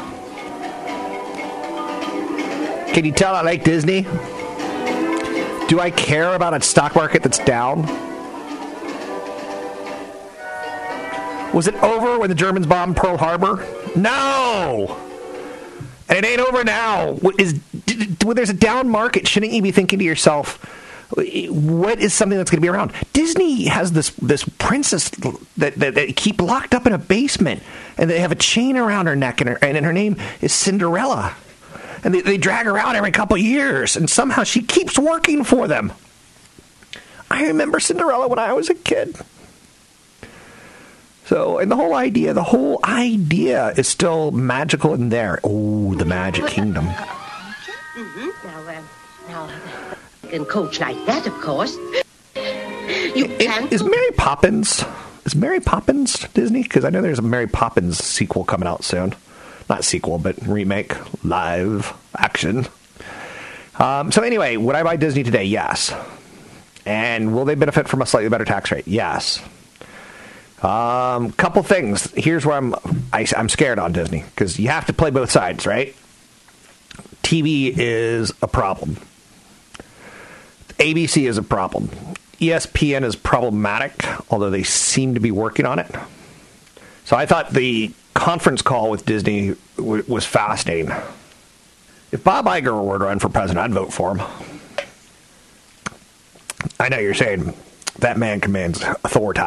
Can 2.93 3.05
you 3.05 3.11
tell 3.11 3.35
I 3.35 3.41
like 3.41 3.63
Disney? 3.63 4.03
Do 5.67 5.79
I 5.79 5.91
care 5.95 6.35
about 6.35 6.53
a 6.53 6.61
stock 6.61 6.95
market 6.95 7.23
that's 7.23 7.39
down? 7.39 7.83
Was 11.53 11.67
it 11.67 11.75
over 11.75 12.19
when 12.19 12.29
the 12.29 12.35
Germans 12.35 12.65
bombed 12.65 12.97
Pearl 12.97 13.17
Harbor? 13.17 13.65
No! 13.95 14.99
And 16.09 16.17
it 16.17 16.25
ain't 16.25 16.41
over 16.41 16.63
now. 16.63 17.17
Is, 17.37 17.59
when 18.23 18.35
there's 18.35 18.49
a 18.49 18.55
down 18.55 18.89
market, 18.89 19.27
shouldn't 19.27 19.53
you 19.53 19.61
be 19.61 19.71
thinking 19.71 19.99
to 19.99 20.05
yourself, 20.05 20.57
what 21.15 21.99
is 21.99 22.13
something 22.13 22.37
that's 22.37 22.49
going 22.49 22.57
to 22.57 22.65
be 22.65 22.69
around? 22.69 22.91
Disney 23.13 23.65
has 23.65 23.91
this 23.91 24.09
this 24.11 24.43
princess 24.57 25.09
that, 25.57 25.75
that, 25.75 25.93
that, 25.93 26.15
keep 26.15 26.41
locked 26.41 26.73
up 26.73 26.87
in 26.87 26.93
a 26.93 26.97
basement, 26.97 27.61
and 27.97 28.09
they 28.09 28.19
have 28.19 28.31
a 28.31 28.35
chain 28.35 28.77
around 28.77 29.05
her 29.05 29.15
neck, 29.15 29.39
and 29.39 29.51
her, 29.51 29.59
and 29.61 29.85
her 29.85 29.93
name 29.93 30.17
is 30.41 30.53
Cinderella. 30.53 31.35
And 32.03 32.15
they, 32.15 32.21
they 32.21 32.37
drag 32.37 32.65
her 32.65 32.77
out 32.77 32.95
every 32.95 33.11
couple 33.11 33.37
years, 33.37 33.95
and 33.95 34.09
somehow 34.09 34.43
she 34.43 34.61
keeps 34.61 34.97
working 34.97 35.43
for 35.43 35.67
them. 35.67 35.93
I 37.29 37.45
remember 37.47 37.79
Cinderella 37.79 38.27
when 38.27 38.39
I 38.39 38.53
was 38.53 38.69
a 38.69 38.75
kid. 38.75 39.15
So, 41.25 41.57
and 41.57 41.71
the 41.71 41.75
whole 41.75 41.93
idea, 41.95 42.33
the 42.33 42.43
whole 42.43 42.79
idea 42.83 43.69
is 43.77 43.87
still 43.87 44.31
magical 44.31 44.93
in 44.93 45.09
there. 45.09 45.39
Oh, 45.43 45.95
the 45.95 46.05
Magic 46.05 46.47
Kingdom. 46.47 46.85
Mm-hmm. 46.85 48.47
Now, 48.47 48.67
uh, 48.67 48.81
now, 49.29 49.49
you 50.23 50.29
can 50.29 50.45
coach 50.45 50.79
like 50.79 51.05
that, 51.05 51.25
of 51.25 51.33
course. 51.33 51.75
You 52.35 53.27
can. 53.39 53.67
Is 53.69 53.83
Mary 53.83 54.11
Poppins? 54.17 54.83
Is 55.25 55.35
Mary 55.35 55.61
Poppins 55.61 56.27
Disney? 56.33 56.63
Because 56.63 56.83
I 56.83 56.89
know 56.89 57.01
there's 57.01 57.19
a 57.19 57.23
Mary 57.23 57.47
Poppins 57.47 58.03
sequel 58.03 58.43
coming 58.43 58.67
out 58.67 58.83
soon. 58.83 59.15
Not 59.69 59.85
sequel, 59.85 60.17
but 60.17 60.35
remake, 60.45 60.93
live 61.23 61.93
action. 62.17 62.67
Um, 63.79 64.11
so 64.11 64.21
anyway, 64.21 64.57
would 64.57 64.75
I 64.75 64.83
buy 64.83 64.97
Disney 64.97 65.23
today? 65.23 65.45
Yes. 65.45 65.95
And 66.85 67.33
will 67.33 67.45
they 67.45 67.55
benefit 67.55 67.87
from 67.87 68.01
a 68.01 68.05
slightly 68.05 68.29
better 68.29 68.43
tax 68.43 68.71
rate? 68.71 68.87
Yes. 68.87 69.41
Um, 70.63 71.33
couple 71.33 71.61
things. 71.61 72.09
Here's 72.15 72.45
where 72.45 72.55
I'm 72.55 72.73
I, 73.11 73.21
am 73.21 73.27
i 73.35 73.39
am 73.39 73.49
scared 73.49 73.79
on 73.79 73.91
Disney 73.91 74.23
because 74.23 74.57
you 74.57 74.69
have 74.69 74.85
to 74.85 74.93
play 74.93 75.09
both 75.09 75.29
sides, 75.29 75.67
right? 75.67 75.93
TV 77.21 77.73
is 77.77 78.31
a 78.41 78.47
problem. 78.47 78.97
ABC 80.79 81.27
is 81.27 81.37
a 81.37 81.43
problem. 81.43 81.89
ESPN 82.39 83.03
is 83.03 83.15
problematic, 83.15 84.05
although 84.31 84.49
they 84.49 84.63
seem 84.63 85.13
to 85.13 85.19
be 85.19 85.31
working 85.31 85.65
on 85.65 85.79
it. 85.79 85.91
So 87.05 87.17
I 87.17 87.25
thought 87.25 87.51
the 87.51 87.91
conference 88.13 88.61
call 88.61 88.89
with 88.89 89.05
Disney 89.05 89.55
w- 89.75 90.03
was 90.07 90.25
fascinating. 90.25 90.91
If 92.11 92.23
Bob 92.23 92.45
Iger 92.45 92.83
were 92.83 92.99
to 92.99 93.05
run 93.05 93.19
for 93.19 93.29
president, 93.29 93.65
I'd 93.65 93.73
vote 93.73 93.91
for 93.91 94.15
him. 94.15 94.25
I 96.79 96.89
know 96.89 96.99
you're 96.99 97.13
saying 97.13 97.53
that 97.99 98.17
man 98.17 98.39
commands 98.39 98.81
authority 98.81 99.41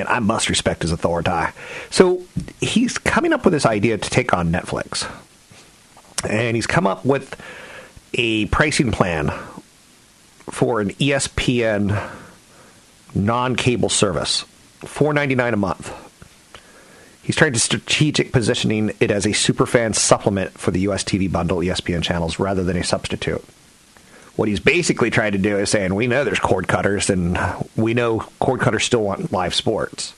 and 0.00 0.08
I 0.08 0.18
must 0.18 0.48
respect 0.48 0.82
his 0.82 0.92
authority. 0.92 1.52
So 1.90 2.22
he's 2.60 2.98
coming 2.98 3.32
up 3.32 3.44
with 3.44 3.52
this 3.52 3.66
idea 3.66 3.96
to 3.98 4.10
take 4.10 4.34
on 4.34 4.50
Netflix, 4.50 5.10
and 6.28 6.56
he's 6.56 6.66
come 6.66 6.86
up 6.86 7.04
with 7.04 7.40
a 8.14 8.46
pricing 8.46 8.92
plan 8.92 9.30
for 10.50 10.80
an 10.80 10.90
ESPN 10.90 12.10
non-cable 13.14 13.88
service, 13.88 14.42
four 14.80 15.14
ninety 15.14 15.34
nine 15.34 15.54
a 15.54 15.58
month. 15.58 15.92
He's 17.22 17.36
trying 17.36 17.54
to 17.54 17.60
strategic 17.60 18.32
positioning 18.32 18.92
it 19.00 19.10
as 19.10 19.24
a 19.24 19.30
superfan 19.30 19.94
supplement 19.94 20.58
for 20.58 20.70
the 20.70 20.80
US 20.80 21.04
TV 21.04 21.30
bundle 21.30 21.58
ESPN 21.58 22.02
channels 22.02 22.38
rather 22.38 22.62
than 22.62 22.76
a 22.76 22.84
substitute 22.84 23.42
what 24.36 24.48
he's 24.48 24.60
basically 24.60 25.10
trying 25.10 25.32
to 25.32 25.38
do 25.38 25.58
is 25.58 25.70
saying, 25.70 25.94
we 25.94 26.06
know 26.06 26.24
there's 26.24 26.40
cord 26.40 26.66
cutters, 26.66 27.08
and 27.10 27.38
we 27.76 27.94
know 27.94 28.20
cord 28.40 28.60
cutters 28.60 28.84
still 28.84 29.02
want 29.02 29.32
live 29.32 29.54
sports. 29.54 30.12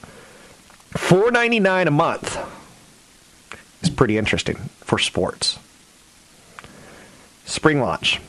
Four 0.91 1.31
ninety 1.31 1.61
nine 1.61 1.89
a 1.89 1.91
month 1.91 2.39
is 3.83 3.91
pretty 3.91 4.17
interesting 4.17 4.57
for 4.81 4.99
sports. 4.99 5.59
Spring 7.45 7.81
launch. 7.81 8.21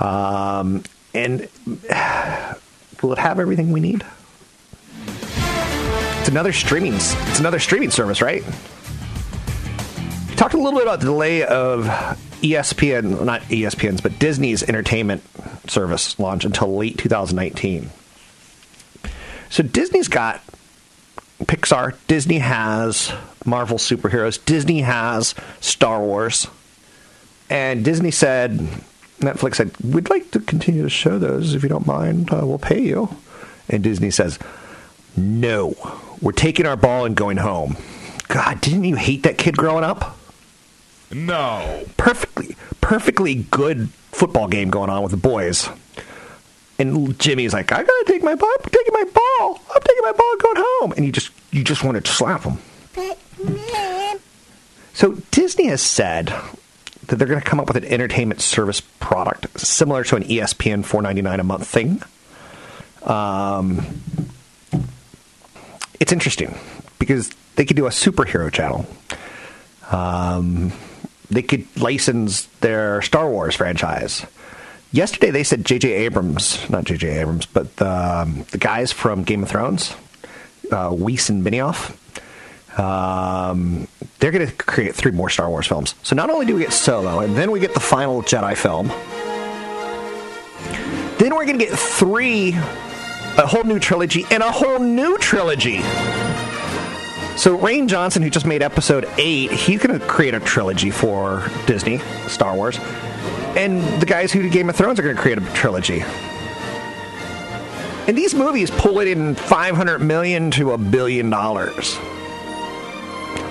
Um, 0.00 0.82
and 1.14 1.48
will 3.02 3.12
it 3.12 3.18
have 3.18 3.38
everything 3.38 3.72
we 3.72 3.80
need? 3.80 4.04
It's 6.18 6.28
another 6.28 6.52
streaming. 6.52 6.94
It's 6.94 7.38
another 7.38 7.58
streaming 7.58 7.90
service, 7.90 8.20
right? 8.20 8.42
Talked 10.36 10.54
a 10.54 10.58
little 10.58 10.72
bit 10.72 10.82
about 10.82 11.00
the 11.00 11.06
delay 11.06 11.44
of 11.44 11.86
ESPN, 12.36 13.24
not 13.24 13.42
ESPN's, 13.42 14.00
but 14.00 14.18
Disney's 14.18 14.62
entertainment 14.62 15.22
service 15.68 16.18
launch 16.18 16.44
until 16.44 16.76
late 16.76 16.98
2019. 16.98 17.90
So 19.50 19.62
Disney's 19.62 20.08
got 20.08 20.42
Pixar, 21.44 21.96
Disney 22.08 22.38
has 22.38 23.12
Marvel 23.44 23.78
superheroes, 23.78 24.42
Disney 24.44 24.80
has 24.80 25.34
Star 25.60 26.00
Wars, 26.00 26.48
and 27.48 27.84
Disney 27.84 28.10
said, 28.10 28.58
Netflix 29.20 29.56
said, 29.56 29.76
we'd 29.82 30.10
like 30.10 30.30
to 30.32 30.40
continue 30.40 30.82
to 30.82 30.90
show 30.90 31.18
those 31.18 31.54
if 31.54 31.62
you 31.62 31.68
don't 31.68 31.86
mind, 31.86 32.32
uh, 32.32 32.40
we'll 32.44 32.58
pay 32.58 32.80
you. 32.80 33.14
And 33.68 33.82
Disney 33.82 34.10
says, 34.10 34.38
no, 35.16 35.74
we're 36.20 36.32
taking 36.32 36.66
our 36.66 36.76
ball 36.76 37.04
and 37.04 37.16
going 37.16 37.36
home. 37.36 37.76
God, 38.28 38.60
didn't 38.60 38.84
you 38.84 38.96
hate 38.96 39.22
that 39.22 39.38
kid 39.38 39.56
growing 39.56 39.84
up? 39.84 40.18
No. 41.16 41.84
Perfectly, 41.96 42.56
perfectly 42.82 43.34
good 43.34 43.88
football 44.12 44.48
game 44.48 44.68
going 44.68 44.90
on 44.90 45.02
with 45.02 45.12
the 45.12 45.16
boys. 45.16 45.68
And 46.78 47.18
Jimmy's 47.18 47.54
like, 47.54 47.72
I 47.72 47.82
gotta 47.82 48.04
take 48.06 48.22
my 48.22 48.34
ball. 48.34 48.52
I'm 48.62 48.70
taking 48.70 48.92
my 48.92 49.04
ball. 49.04 49.60
I'm 49.74 49.80
taking 49.80 50.02
my 50.02 50.12
ball 50.12 50.32
and 50.32 50.40
going 50.42 50.56
home. 50.58 50.92
And 50.92 51.06
you 51.06 51.12
just, 51.12 51.30
you 51.50 51.64
just 51.64 51.82
want 51.82 52.04
to 52.04 52.12
slap 52.12 52.42
him. 52.42 52.58
So 54.92 55.12
Disney 55.30 55.66
has 55.66 55.80
said 55.80 56.34
that 57.06 57.16
they're 57.16 57.28
going 57.28 57.40
to 57.40 57.44
come 57.44 57.60
up 57.60 57.68
with 57.68 57.76
an 57.76 57.84
entertainment 57.84 58.40
service 58.40 58.80
product 58.80 59.58
similar 59.60 60.04
to 60.04 60.16
an 60.16 60.24
ESPN 60.24 60.84
4.99 60.84 61.38
a 61.38 61.42
month 61.44 61.66
thing. 61.66 62.02
Um, 63.04 64.00
it's 66.00 66.12
interesting 66.12 66.58
because 66.98 67.30
they 67.56 67.64
could 67.64 67.76
do 67.76 67.86
a 67.86 67.90
superhero 67.90 68.52
channel. 68.52 68.86
Um, 69.90 70.72
they 71.30 71.42
could 71.42 71.66
license 71.76 72.46
their 72.60 73.02
Star 73.02 73.28
Wars 73.30 73.54
franchise. 73.54 74.24
Yesterday 74.92 75.30
they 75.30 75.44
said 75.44 75.64
J.J. 75.64 75.92
Abrams, 75.92 76.68
not 76.70 76.84
J.J. 76.84 77.20
Abrams, 77.20 77.46
but 77.46 77.76
the, 77.76 77.88
um, 77.88 78.46
the 78.50 78.58
guys 78.58 78.92
from 78.92 79.24
Game 79.24 79.42
of 79.42 79.48
Thrones, 79.48 79.94
uh, 80.70 80.90
Weiss 80.92 81.28
and 81.28 81.44
Benioff, 81.44 81.96
um, 82.78 83.88
they're 84.18 84.30
going 84.30 84.46
to 84.46 84.52
create 84.54 84.94
three 84.94 85.12
more 85.12 85.28
Star 85.28 85.48
Wars 85.48 85.66
films. 85.66 85.94
So 86.02 86.14
not 86.14 86.30
only 86.30 86.46
do 86.46 86.54
we 86.54 86.62
get 86.62 86.72
Solo, 86.72 87.20
and 87.20 87.36
then 87.36 87.50
we 87.50 87.60
get 87.60 87.74
the 87.74 87.80
final 87.80 88.22
Jedi 88.22 88.56
film, 88.56 88.88
then 91.18 91.34
we're 91.34 91.46
going 91.46 91.58
to 91.58 91.64
get 91.64 91.78
three, 91.78 92.50
a 92.52 93.46
whole 93.46 93.64
new 93.64 93.78
trilogy, 93.78 94.24
and 94.30 94.42
a 94.42 94.52
whole 94.52 94.78
new 94.78 95.18
trilogy. 95.18 95.80
So 97.36 97.56
Rian 97.58 97.86
Johnson, 97.86 98.22
who 98.22 98.30
just 98.30 98.46
made 98.46 98.62
Episode 98.62 99.06
Eight, 99.18 99.52
he's 99.52 99.82
going 99.82 100.00
to 100.00 100.04
create 100.06 100.32
a 100.32 100.40
trilogy 100.40 100.90
for 100.90 101.46
Disney, 101.66 101.98
Star 102.28 102.54
Wars, 102.54 102.78
and 103.54 103.82
the 104.00 104.06
guys 104.06 104.32
who 104.32 104.40
did 104.40 104.52
Game 104.52 104.70
of 104.70 104.76
Thrones 104.76 104.98
are 104.98 105.02
going 105.02 105.14
to 105.14 105.20
create 105.20 105.36
a 105.36 105.42
trilogy. 105.52 106.02
And 108.08 108.16
these 108.16 108.34
movies 108.34 108.70
pull 108.70 109.00
it 109.00 109.08
in 109.08 109.34
500 109.34 109.98
million 109.98 110.50
to 110.52 110.72
a 110.72 110.78
billion 110.78 111.28
dollars. 111.28 111.98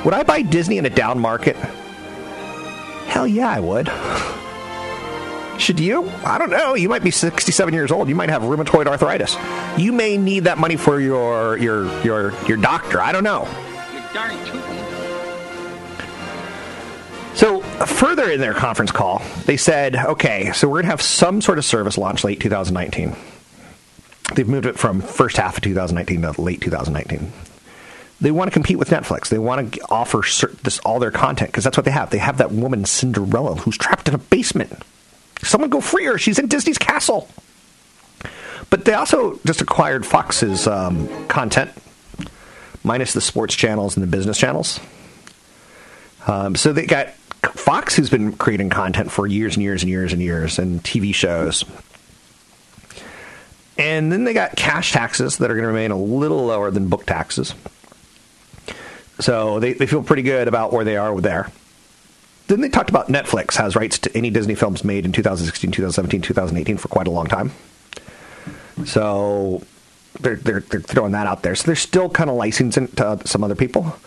Would 0.04 0.16
I 0.16 0.24
buy 0.24 0.42
Disney 0.42 0.80
in 0.80 0.88
a 0.88 0.90
down 0.90 1.20
market? 1.20 1.56
Hell 3.06 3.28
yeah, 3.28 3.50
I 3.50 3.60
would. 3.60 3.88
Should 5.62 5.80
you? 5.80 6.10
I 6.26 6.40
don't 6.40 6.50
know. 6.50 6.74
You 6.74 6.90
might 6.90 7.04
be 7.04 7.12
67 7.12 7.74
years 7.74 7.92
old. 7.92 8.10
You 8.10 8.16
might 8.16 8.30
have 8.30 8.42
rheumatoid 8.42 8.88
arthritis. 8.88 9.38
You 9.78 9.94
may 9.94 10.18
need 10.18 10.46
that 10.46 10.58
money 10.58 10.76
for 10.76 11.00
your 11.00 11.58
your 11.58 11.86
your 12.04 12.34
your 12.48 12.58
doctor. 12.58 13.00
I 13.00 13.12
don't 13.12 13.24
know 13.24 13.48
darn 14.16 14.32
tootin'. 14.46 14.86
So, 17.36 17.60
further 17.86 18.32
in 18.32 18.40
their 18.40 18.54
conference 18.54 18.92
call, 18.92 19.22
they 19.46 19.58
said, 19.58 19.98
okay, 19.98 20.54
so 20.54 20.70
we're 20.70 20.76
going 20.76 20.86
to 20.86 20.92
have 20.92 21.02
some 21.02 21.42
sort 21.42 21.58
of 21.58 21.66
service 21.66 21.98
launch 21.98 22.24
late 22.24 22.40
2019. 22.40 23.14
They've 24.34 24.48
moved 24.48 24.66
it 24.66 24.80
from 24.80 25.02
first 25.02 25.36
half 25.36 25.58
of 25.58 25.64
2019 25.64 26.22
to 26.22 26.42
late 26.42 26.62
2019. 26.62 27.32
They 28.22 28.32
want 28.32 28.48
to 28.50 28.54
compete 28.54 28.80
with 28.80 28.90
Netflix. 28.90 29.28
They 29.28 29.38
want 29.38 29.74
to 29.74 29.82
offer 29.90 30.22
this 30.64 30.80
all 30.80 31.00
their 31.00 31.12
content 31.12 31.52
because 31.52 31.66
that's 31.66 31.76
what 31.76 31.84
they 31.84 31.92
have. 31.92 32.10
They 32.10 32.18
have 32.18 32.38
that 32.38 32.52
woman 32.52 32.86
Cinderella 32.86 33.56
who's 33.56 33.78
trapped 33.78 34.08
in 34.08 34.16
a 34.16 34.18
basement. 34.18 34.72
Someone 35.44 35.70
go 35.70 35.82
free 35.82 36.06
her. 36.06 36.18
She's 36.18 36.40
in 36.40 36.48
Disney's 36.48 36.78
castle. 36.78 37.28
But 38.70 38.86
they 38.86 38.94
also 38.94 39.40
just 39.46 39.62
acquired 39.62 40.06
Fox's 40.06 40.68
um, 40.68 41.28
content, 41.28 41.72
minus 42.86 43.14
the 43.14 43.22
sports 43.22 43.56
channels 43.56 43.98
and 43.98 44.04
the 44.04 44.08
business 44.08 44.38
channels. 44.38 44.80
Um, 46.28 46.56
so 46.56 46.72
they 46.74 46.86
got 46.86 47.10
Fox, 47.56 47.96
who's 47.96 48.10
been 48.10 48.34
creating 48.34 48.70
content 48.70 49.12
for 49.12 49.28
years 49.28 49.56
and 49.56 49.64
years 49.64 49.84
and 49.84 49.90
years 49.90 50.14
and 50.14 50.22
years, 50.22 50.60
and 50.60 50.84
TV 50.84 51.14
shows. 51.14 51.66
And 53.78 54.12
then 54.12 54.24
they 54.24 54.34
got 54.34 54.56
cash 54.56 54.94
taxes 54.94 55.38
that 55.38 55.52
are 55.52 55.56
going 55.56 55.64
to 55.64 55.68
remain 55.68 55.92
a 55.92 55.98
little 55.98 56.46
lower 56.46 56.72
than 56.72 56.88
book 56.88 57.06
taxes. 57.06 57.54
So 59.20 59.60
they, 59.60 59.74
they 59.74 59.86
feel 59.86 60.04
pretty 60.04 60.22
good 60.22 60.48
about 60.48 60.72
where 60.72 60.86
they 60.86 60.98
are 60.98 61.20
there. 61.20 61.52
Then 62.48 62.62
they 62.62 62.70
talked 62.70 62.90
about 62.90 63.08
Netflix 63.08 63.56
has 63.56 63.76
rights 63.76 63.98
to 64.00 64.16
any 64.16 64.30
Disney 64.30 64.56
films 64.56 64.84
made 64.84 65.06
in 65.06 65.12
2016, 65.12 65.72
2017, 65.72 66.22
2018 66.22 66.78
for 66.78 66.88
quite 66.88 67.08
a 67.08 67.12
long 67.12 67.26
time. 67.26 67.52
So 68.86 69.64
they're, 70.20 70.36
they're, 70.36 70.60
they're 70.62 70.80
throwing 70.80 71.12
that 71.14 71.28
out 71.28 71.44
there. 71.44 71.56
So 71.56 71.66
they're 71.66 71.76
still 71.76 72.10
kind 72.10 72.30
of 72.30 72.36
licensing 72.36 72.88
to 72.90 73.20
some 73.26 73.44
other 73.44 73.56
people. 73.56 73.98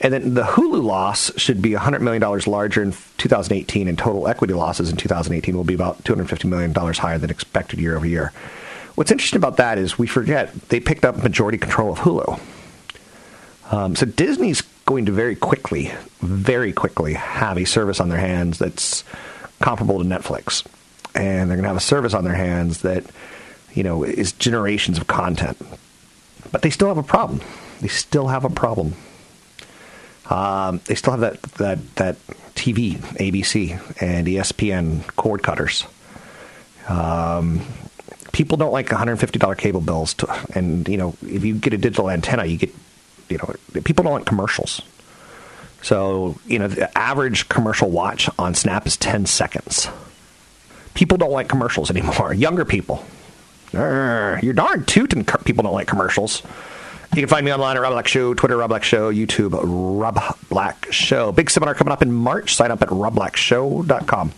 And 0.00 0.14
then 0.14 0.34
the 0.34 0.42
Hulu 0.42 0.82
loss 0.82 1.30
should 1.38 1.60
be 1.60 1.70
$100 1.70 2.00
million 2.00 2.22
larger 2.46 2.82
in 2.82 2.94
2018, 3.18 3.86
and 3.86 3.98
total 3.98 4.28
equity 4.28 4.54
losses 4.54 4.90
in 4.90 4.96
2018 4.96 5.54
will 5.54 5.64
be 5.64 5.74
about 5.74 6.02
$250 6.04 6.46
million 6.46 6.72
higher 6.72 7.18
than 7.18 7.28
expected 7.28 7.78
year 7.78 7.96
over 7.96 8.06
year. 8.06 8.32
What's 8.94 9.10
interesting 9.10 9.36
about 9.36 9.58
that 9.58 9.78
is 9.78 9.98
we 9.98 10.06
forget 10.06 10.52
they 10.68 10.80
picked 10.80 11.04
up 11.04 11.22
majority 11.22 11.58
control 11.58 11.92
of 11.92 11.98
Hulu. 11.98 12.40
Um, 13.70 13.94
so 13.94 14.06
Disney's 14.06 14.62
going 14.86 15.06
to 15.06 15.12
very 15.12 15.36
quickly, 15.36 15.92
very 16.20 16.72
quickly 16.72 17.14
have 17.14 17.58
a 17.58 17.64
service 17.64 18.00
on 18.00 18.08
their 18.08 18.18
hands 18.18 18.58
that's 18.58 19.04
comparable 19.60 19.98
to 19.98 20.04
Netflix. 20.04 20.66
And 21.14 21.48
they're 21.48 21.56
going 21.56 21.64
to 21.64 21.68
have 21.68 21.76
a 21.76 21.80
service 21.80 22.14
on 22.14 22.24
their 22.24 22.34
hands 22.34 22.82
that, 22.82 23.04
you 23.74 23.82
know, 23.82 24.04
is 24.04 24.32
generations 24.32 24.98
of 24.98 25.06
content. 25.06 25.56
But 26.50 26.62
they 26.62 26.70
still 26.70 26.88
have 26.88 26.98
a 26.98 27.02
problem. 27.02 27.40
They 27.80 27.88
still 27.88 28.28
have 28.28 28.44
a 28.44 28.50
problem. 28.50 28.94
Um, 30.28 30.80
they 30.86 30.94
still 30.94 31.12
have 31.12 31.20
that, 31.20 31.42
that, 31.54 31.96
that 31.96 32.16
TV, 32.54 32.96
ABC, 33.16 33.72
and 34.02 34.26
ESPN 34.26 35.06
cord 35.16 35.42
cutters. 35.42 35.86
Um, 36.88 37.60
people 38.32 38.56
don't 38.56 38.72
like 38.72 38.88
$150 38.88 39.58
cable 39.58 39.80
bills, 39.80 40.14
to, 40.14 40.46
and 40.54 40.88
you 40.88 40.96
know 40.96 41.14
if 41.22 41.44
you 41.44 41.54
get 41.54 41.72
a 41.72 41.78
digital 41.78 42.10
antenna, 42.10 42.44
you 42.44 42.56
get 42.56 42.74
you 43.28 43.38
know 43.38 43.54
people 43.82 44.04
don't 44.04 44.14
like 44.14 44.26
commercials. 44.26 44.82
So 45.82 46.38
you 46.46 46.58
know 46.58 46.68
the 46.68 46.96
average 46.96 47.48
commercial 47.48 47.90
watch 47.90 48.28
on 48.38 48.54
Snap 48.54 48.86
is 48.86 48.96
10 48.96 49.26
seconds. 49.26 49.88
People 50.94 51.18
don't 51.18 51.32
like 51.32 51.48
commercials 51.48 51.90
anymore. 51.90 52.34
Younger 52.46 52.64
people, 52.64 53.04
you're 53.72 54.52
darn 54.52 54.84
tootin' 54.84 55.24
people 55.24 55.62
don't 55.62 55.74
like 55.74 55.86
commercials. 55.86 56.42
You 57.14 57.22
can 57.22 57.28
find 57.28 57.44
me 57.44 57.52
online 57.52 57.76
at 57.76 57.80
Rob 57.80 57.92
Black 57.92 58.06
Show, 58.06 58.34
Twitter 58.34 58.56
Rob 58.56 58.68
Black 58.68 58.84
Show, 58.84 59.12
YouTube 59.12 59.58
Rob 59.62 60.20
Black 60.48 60.86
Show. 60.92 61.32
Big 61.32 61.50
seminar 61.50 61.74
coming 61.74 61.90
up 61.92 62.02
in 62.02 62.12
March. 62.12 62.54
Sign 62.54 62.70
up 62.70 62.82
at 62.82 62.88
robblackshow.com. 62.88 64.32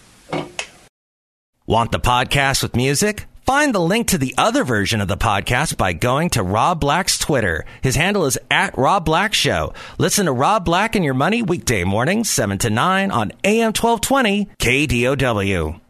Want 1.66 1.92
the 1.92 2.00
podcast 2.00 2.62
with 2.62 2.74
music? 2.74 3.26
Find 3.44 3.74
the 3.74 3.80
link 3.80 4.08
to 4.08 4.18
the 4.18 4.34
other 4.38 4.64
version 4.64 5.00
of 5.00 5.08
the 5.08 5.16
podcast 5.16 5.76
by 5.76 5.92
going 5.92 6.30
to 6.30 6.42
Rob 6.42 6.80
Black's 6.80 7.18
Twitter. 7.18 7.66
His 7.82 7.96
handle 7.96 8.24
is 8.24 8.38
at 8.50 8.78
Rob 8.78 9.04
Black 9.04 9.34
Show. 9.34 9.74
Listen 9.98 10.26
to 10.26 10.32
Rob 10.32 10.64
Black 10.64 10.94
and 10.94 11.04
Your 11.04 11.14
Money 11.14 11.42
weekday 11.42 11.84
mornings, 11.84 12.30
7 12.30 12.56
to 12.58 12.70
9 12.70 13.10
on 13.10 13.32
AM 13.44 13.72
1220 13.74 14.46
KDOW. 14.58 15.80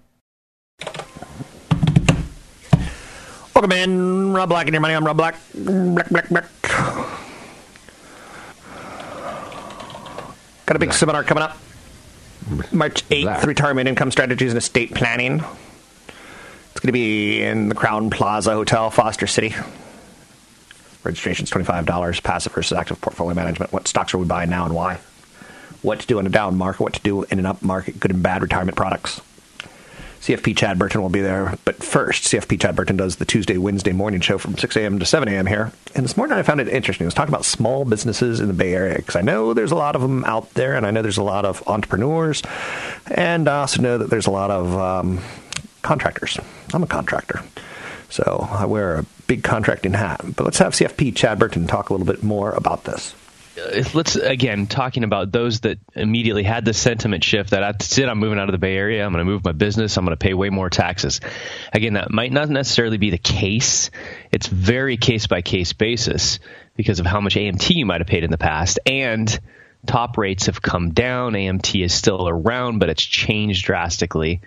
Welcome 3.62 3.78
in, 3.78 4.32
Rob 4.32 4.48
Black 4.48 4.66
and 4.66 4.74
your 4.74 4.80
money. 4.80 4.92
I'm 4.92 5.06
Rob 5.06 5.16
Black. 5.16 5.36
Black, 5.54 6.08
black, 6.08 6.28
black. 6.28 6.46
Got 10.66 10.74
a 10.74 10.80
big 10.80 10.88
black. 10.88 10.92
seminar 10.94 11.22
coming 11.22 11.44
up. 11.44 11.56
March 12.72 13.08
8th, 13.08 13.22
black. 13.22 13.44
retirement 13.44 13.88
income 13.88 14.10
strategies 14.10 14.50
and 14.50 14.58
estate 14.58 14.92
planning. 14.96 15.44
It's 16.72 16.80
going 16.80 16.88
to 16.88 16.92
be 16.92 17.40
in 17.40 17.68
the 17.68 17.76
Crowne 17.76 18.10
Plaza 18.10 18.50
Hotel, 18.50 18.90
Foster 18.90 19.28
City. 19.28 19.54
Registration's 21.04 21.48
$25. 21.48 22.20
Passive 22.24 22.52
versus 22.52 22.76
active 22.76 23.00
portfolio 23.00 23.36
management. 23.36 23.72
What 23.72 23.86
stocks 23.86 24.12
are 24.12 24.18
we 24.18 24.26
buying 24.26 24.50
now 24.50 24.64
and 24.64 24.74
why? 24.74 24.98
What 25.82 26.00
to 26.00 26.06
do 26.08 26.18
in 26.18 26.26
a 26.26 26.30
down 26.30 26.56
market, 26.56 26.82
what 26.82 26.94
to 26.94 27.00
do 27.02 27.22
in 27.22 27.38
an 27.38 27.46
up 27.46 27.62
market, 27.62 28.00
good 28.00 28.10
and 28.10 28.24
bad 28.24 28.42
retirement 28.42 28.76
products. 28.76 29.20
CFP 30.22 30.56
Chad 30.56 30.78
Burton 30.78 31.02
will 31.02 31.08
be 31.08 31.20
there. 31.20 31.58
But 31.64 31.82
first, 31.82 32.24
CFP 32.24 32.60
Chad 32.60 32.76
Burton 32.76 32.96
does 32.96 33.16
the 33.16 33.24
Tuesday, 33.24 33.58
Wednesday 33.58 33.90
morning 33.90 34.20
show 34.20 34.38
from 34.38 34.56
6 34.56 34.76
a.m. 34.76 35.00
to 35.00 35.04
7 35.04 35.26
a.m. 35.26 35.46
here. 35.46 35.72
And 35.96 36.04
this 36.04 36.16
morning 36.16 36.38
I 36.38 36.44
found 36.44 36.60
it 36.60 36.68
interesting. 36.68 37.06
I 37.06 37.08
was 37.08 37.14
talking 37.14 37.34
about 37.34 37.44
small 37.44 37.84
businesses 37.84 38.38
in 38.38 38.46
the 38.46 38.54
Bay 38.54 38.72
Area 38.72 38.98
because 38.98 39.16
I 39.16 39.22
know 39.22 39.52
there's 39.52 39.72
a 39.72 39.76
lot 39.76 39.96
of 39.96 40.00
them 40.00 40.24
out 40.24 40.54
there, 40.54 40.74
and 40.76 40.86
I 40.86 40.92
know 40.92 41.02
there's 41.02 41.18
a 41.18 41.24
lot 41.24 41.44
of 41.44 41.66
entrepreneurs, 41.66 42.40
and 43.10 43.48
I 43.48 43.62
also 43.62 43.82
know 43.82 43.98
that 43.98 44.10
there's 44.10 44.28
a 44.28 44.30
lot 44.30 44.52
of 44.52 44.76
um, 44.78 45.20
contractors. 45.82 46.38
I'm 46.72 46.84
a 46.84 46.86
contractor. 46.86 47.42
So 48.08 48.46
I 48.48 48.66
wear 48.66 48.98
a 48.98 49.06
big 49.26 49.42
contracting 49.42 49.94
hat. 49.94 50.20
But 50.36 50.44
let's 50.44 50.58
have 50.58 50.74
CFP 50.74 51.16
Chad 51.16 51.40
Burton 51.40 51.66
talk 51.66 51.90
a 51.90 51.94
little 51.94 52.06
bit 52.06 52.22
more 52.22 52.52
about 52.52 52.84
this. 52.84 53.16
Uh, 53.62 53.82
let's 53.94 54.16
again 54.16 54.66
talking 54.66 55.04
about 55.04 55.32
those 55.32 55.60
that 55.60 55.78
immediately 55.94 56.42
had 56.42 56.64
the 56.64 56.74
sentiment 56.74 57.22
shift 57.22 57.50
that 57.50 57.60
that's 57.60 57.98
it 57.98 58.08
i'm 58.08 58.18
moving 58.18 58.38
out 58.38 58.48
of 58.48 58.52
the 58.52 58.58
bay 58.58 58.76
area. 58.76 59.04
I'm 59.04 59.12
going 59.12 59.24
to 59.24 59.30
move 59.30 59.44
my 59.44 59.52
business. 59.52 59.96
I'm 59.96 60.04
going 60.04 60.16
to 60.16 60.22
pay 60.22 60.34
way 60.34 60.50
more 60.50 60.70
taxes. 60.70 61.20
Again 61.72 61.94
that 61.94 62.10
might 62.10 62.32
not 62.32 62.48
necessarily 62.48 62.98
be 62.98 63.10
the 63.10 63.18
case. 63.18 63.90
It's 64.30 64.46
very 64.46 64.96
case 64.96 65.26
by 65.26 65.42
case 65.42 65.72
basis 65.72 66.38
because 66.76 67.00
of 67.00 67.06
how 67.06 67.20
much 67.20 67.34
amt 67.34 67.70
you 67.70 67.86
might 67.86 68.00
have 68.00 68.08
paid 68.08 68.24
in 68.24 68.30
the 68.30 68.38
past 68.38 68.78
and 68.86 69.38
top 69.86 70.16
rates 70.16 70.46
have 70.46 70.62
come 70.62 70.90
down. 70.90 71.34
Amt 71.34 71.84
is 71.84 71.92
still 71.92 72.28
around 72.28 72.78
but 72.78 72.88
it's 72.88 73.02
changed 73.02 73.64
drastically. 73.64 74.40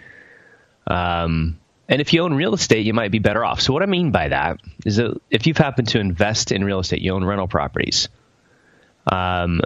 Um, 0.87 1.59
and 1.87 2.01
if 2.01 2.13
you 2.13 2.23
own 2.23 2.33
real 2.33 2.53
estate, 2.53 2.85
you 2.85 2.93
might 2.93 3.11
be 3.11 3.19
better 3.19 3.45
off. 3.45 3.61
So, 3.61 3.73
what 3.73 3.83
I 3.83 3.85
mean 3.85 4.11
by 4.11 4.29
that 4.29 4.59
is 4.85 4.95
that 4.97 5.19
if 5.29 5.45
you've 5.45 5.57
happened 5.57 5.89
to 5.89 5.99
invest 5.99 6.51
in 6.51 6.63
real 6.63 6.79
estate, 6.79 7.01
you 7.01 7.13
own 7.13 7.23
rental 7.23 7.47
properties, 7.47 8.09
um, 9.11 9.61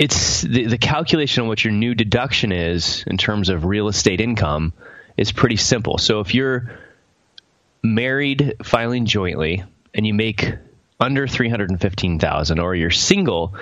it's 0.00 0.40
the, 0.40 0.64
the 0.64 0.78
calculation 0.78 1.42
of 1.42 1.48
what 1.48 1.62
your 1.62 1.74
new 1.74 1.94
deduction 1.94 2.52
is 2.52 3.04
in 3.06 3.18
terms 3.18 3.50
of 3.50 3.66
real 3.66 3.88
estate 3.88 4.20
income 4.20 4.72
is 5.16 5.30
pretty 5.30 5.56
simple. 5.56 5.98
So 5.98 6.20
if 6.20 6.34
you're 6.34 6.78
married 7.82 8.54
filing 8.62 9.04
jointly 9.04 9.62
and 9.94 10.06
you 10.06 10.14
make 10.14 10.54
under 10.98 11.26
315,000 11.26 12.58
or 12.58 12.74
you're 12.74 12.90
single 12.90 13.54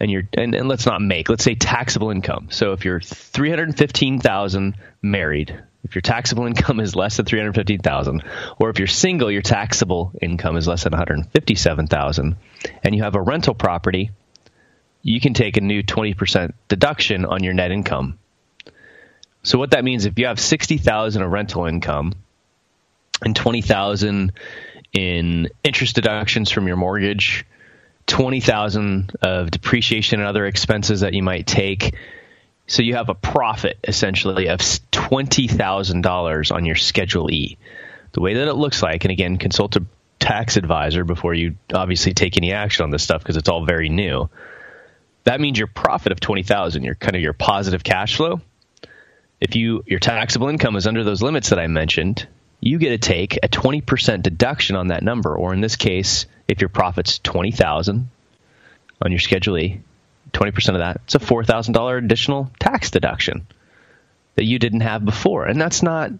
and 0.00 0.10
you're 0.10 0.22
and, 0.34 0.54
and 0.54 0.68
let's 0.68 0.86
not 0.86 1.00
make 1.00 1.28
let's 1.28 1.44
say 1.44 1.54
taxable 1.54 2.10
income. 2.10 2.48
So 2.50 2.72
if 2.72 2.84
you're 2.84 3.00
315,000 3.00 4.74
married, 5.02 5.62
if 5.84 5.94
your 5.94 6.02
taxable 6.02 6.46
income 6.46 6.80
is 6.80 6.96
less 6.96 7.18
than 7.18 7.26
315,000 7.26 8.22
or 8.58 8.70
if 8.70 8.78
you're 8.78 8.88
single 8.88 9.30
your 9.30 9.42
taxable 9.42 10.12
income 10.20 10.56
is 10.56 10.66
less 10.66 10.84
than 10.84 10.92
157,000 10.92 12.36
and 12.82 12.94
you 12.94 13.02
have 13.02 13.16
a 13.16 13.22
rental 13.22 13.54
property 13.54 14.10
you 15.04 15.20
can 15.20 15.34
take 15.34 15.56
a 15.58 15.60
new 15.60 15.82
20% 15.82 16.54
deduction 16.66 17.26
on 17.26 17.44
your 17.44 17.52
net 17.52 17.70
income. 17.70 18.18
So 19.44 19.58
what 19.58 19.72
that 19.72 19.84
means 19.84 20.06
if 20.06 20.18
you 20.18 20.26
have 20.26 20.40
60,000 20.40 21.22
of 21.22 21.30
rental 21.30 21.66
income 21.66 22.14
and 23.22 23.36
20,000 23.36 24.32
in 24.94 25.48
interest 25.62 25.94
deductions 25.94 26.50
from 26.50 26.66
your 26.66 26.78
mortgage, 26.78 27.44
20,000 28.06 29.12
of 29.20 29.50
depreciation 29.50 30.20
and 30.20 30.28
other 30.28 30.46
expenses 30.46 31.00
that 31.00 31.12
you 31.12 31.22
might 31.22 31.46
take, 31.46 31.94
so 32.66 32.82
you 32.82 32.94
have 32.94 33.10
a 33.10 33.14
profit 33.14 33.78
essentially 33.86 34.48
of 34.48 34.60
$20,000 34.60 36.54
on 36.54 36.64
your 36.64 36.76
schedule 36.76 37.30
E. 37.30 37.58
The 38.12 38.22
way 38.22 38.34
that 38.34 38.48
it 38.48 38.54
looks 38.54 38.82
like 38.82 39.04
and 39.04 39.12
again 39.12 39.36
consult 39.36 39.76
a 39.76 39.84
tax 40.18 40.56
advisor 40.56 41.04
before 41.04 41.34
you 41.34 41.56
obviously 41.74 42.14
take 42.14 42.38
any 42.38 42.52
action 42.52 42.84
on 42.84 42.90
this 42.90 43.02
stuff 43.02 43.22
because 43.22 43.36
it's 43.36 43.50
all 43.50 43.66
very 43.66 43.90
new 43.90 44.30
that 45.24 45.40
means 45.40 45.58
your 45.58 45.66
profit 45.66 46.12
of 46.12 46.20
20,000, 46.20 46.84
your 46.84 46.94
kind 46.94 47.16
of 47.16 47.22
your 47.22 47.32
positive 47.32 47.82
cash 47.82 48.16
flow. 48.16 48.40
If 49.40 49.56
you 49.56 49.84
your 49.86 49.98
taxable 49.98 50.48
income 50.48 50.76
is 50.76 50.86
under 50.86 51.04
those 51.04 51.22
limits 51.22 51.50
that 51.50 51.58
I 51.58 51.66
mentioned, 51.66 52.26
you 52.60 52.78
get 52.78 52.90
to 52.90 52.98
take 52.98 53.38
a 53.42 53.48
20% 53.48 54.22
deduction 54.22 54.76
on 54.76 54.88
that 54.88 55.02
number 55.02 55.36
or 55.36 55.52
in 55.52 55.60
this 55.60 55.76
case, 55.76 56.26
if 56.48 56.60
your 56.60 56.70
profit's 56.70 57.18
20,000 57.18 58.08
on 59.02 59.12
your 59.12 59.18
schedule 59.18 59.58
E, 59.58 59.80
20% 60.32 60.68
of 60.70 60.78
that, 60.78 61.00
it's 61.04 61.14
a 61.14 61.18
$4,000 61.18 61.98
additional 61.98 62.50
tax 62.58 62.90
deduction 62.90 63.46
that 64.36 64.44
you 64.44 64.58
didn't 64.58 64.80
have 64.80 65.04
before. 65.04 65.46
And 65.46 65.60
that's 65.60 65.82
not 65.82 66.10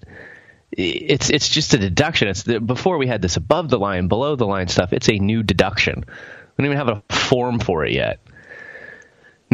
it's 0.77 1.31
it's 1.31 1.49
just 1.49 1.75
a 1.75 1.79
deduction. 1.79 2.29
It's 2.29 2.43
the, 2.43 2.61
before 2.61 2.99
we 2.99 3.07
had 3.07 3.23
this 3.23 3.37
above 3.37 3.71
the 3.71 3.79
line, 3.79 4.09
below 4.09 4.35
the 4.37 4.47
line 4.47 4.69
stuff. 4.69 4.93
It's 4.93 5.09
a 5.09 5.19
new 5.19 5.43
deduction. 5.43 6.05
We 6.57 6.63
don't 6.63 6.73
even 6.73 6.87
have 6.87 7.03
a 7.09 7.15
form 7.15 7.61
for 7.61 7.85
it 7.85 7.93
yet. 7.93 8.19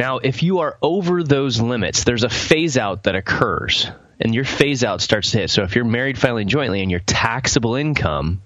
Now, 0.01 0.17
if 0.17 0.43
you 0.43 0.61
are 0.61 0.79
over 0.81 1.23
those 1.23 1.61
limits, 1.61 2.05
there's 2.05 2.23
a 2.23 2.31
phase 2.31 2.79
out 2.79 3.03
that 3.03 3.17
occurs, 3.17 3.87
and 4.19 4.35
your 4.35 4.45
phase 4.45 4.83
out 4.83 5.03
starts 5.03 5.33
to 5.33 5.41
hit. 5.41 5.51
So 5.51 5.63
if 5.63 5.77
you're 5.77 5.85
married 5.85 6.17
filing 6.17 6.49
jointly 6.49 6.81
and 6.81 6.91
your 6.91 7.01
taxable 7.01 7.75
income 7.75 8.41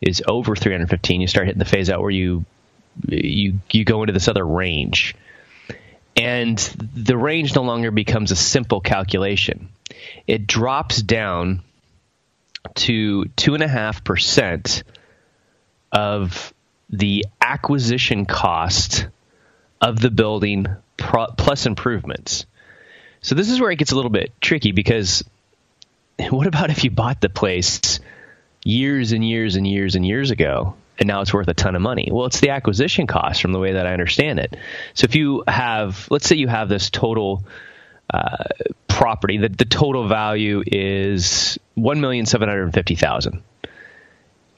is 0.00 0.22
over 0.26 0.56
315, 0.56 1.20
you 1.20 1.26
start 1.26 1.46
hitting 1.46 1.58
the 1.58 1.66
phase 1.66 1.90
out 1.90 2.00
where 2.00 2.10
you 2.10 2.46
you 3.06 3.58
you 3.70 3.84
go 3.84 4.02
into 4.02 4.14
this 4.14 4.28
other 4.28 4.46
range. 4.46 5.14
And 6.16 6.56
the 6.56 7.18
range 7.18 7.54
no 7.54 7.64
longer 7.64 7.90
becomes 7.90 8.30
a 8.30 8.36
simple 8.36 8.80
calculation. 8.80 9.68
It 10.26 10.46
drops 10.46 11.02
down 11.02 11.60
to 12.76 13.26
two 13.36 13.52
and 13.52 13.62
a 13.62 13.68
half 13.68 14.04
percent 14.04 14.84
of 15.92 16.54
the 16.88 17.26
acquisition 17.42 18.24
cost 18.24 19.08
of 19.82 19.98
the 19.98 20.10
building 20.10 20.68
plus 20.96 21.66
improvements. 21.66 22.46
So 23.20 23.34
this 23.34 23.50
is 23.50 23.60
where 23.60 23.70
it 23.70 23.76
gets 23.76 23.92
a 23.92 23.96
little 23.96 24.10
bit 24.10 24.32
tricky 24.40 24.72
because 24.72 25.24
what 26.30 26.46
about 26.46 26.70
if 26.70 26.84
you 26.84 26.90
bought 26.90 27.20
the 27.20 27.28
place 27.28 28.00
years 28.64 29.10
and 29.12 29.28
years 29.28 29.56
and 29.56 29.66
years 29.66 29.96
and 29.96 30.06
years 30.06 30.30
ago 30.30 30.76
and 30.98 31.08
now 31.08 31.20
it's 31.20 31.34
worth 31.34 31.48
a 31.48 31.54
ton 31.54 31.74
of 31.74 31.82
money? 31.82 32.08
Well, 32.12 32.26
it's 32.26 32.40
the 32.40 32.50
acquisition 32.50 33.08
cost 33.08 33.42
from 33.42 33.52
the 33.52 33.58
way 33.58 33.72
that 33.72 33.86
I 33.86 33.92
understand 33.92 34.38
it. 34.38 34.56
So 34.94 35.04
if 35.04 35.16
you 35.16 35.42
have, 35.48 36.06
let's 36.10 36.28
say 36.28 36.36
you 36.36 36.48
have 36.48 36.68
this 36.68 36.88
total 36.88 37.44
uh, 38.12 38.44
property, 38.88 39.38
the, 39.38 39.48
the 39.48 39.64
total 39.64 40.06
value 40.06 40.62
is 40.64 41.58
one 41.74 42.00
million 42.00 42.26
seven 42.26 42.48
hundred 42.48 42.72
fifty 42.72 42.94
thousand. 42.94 43.42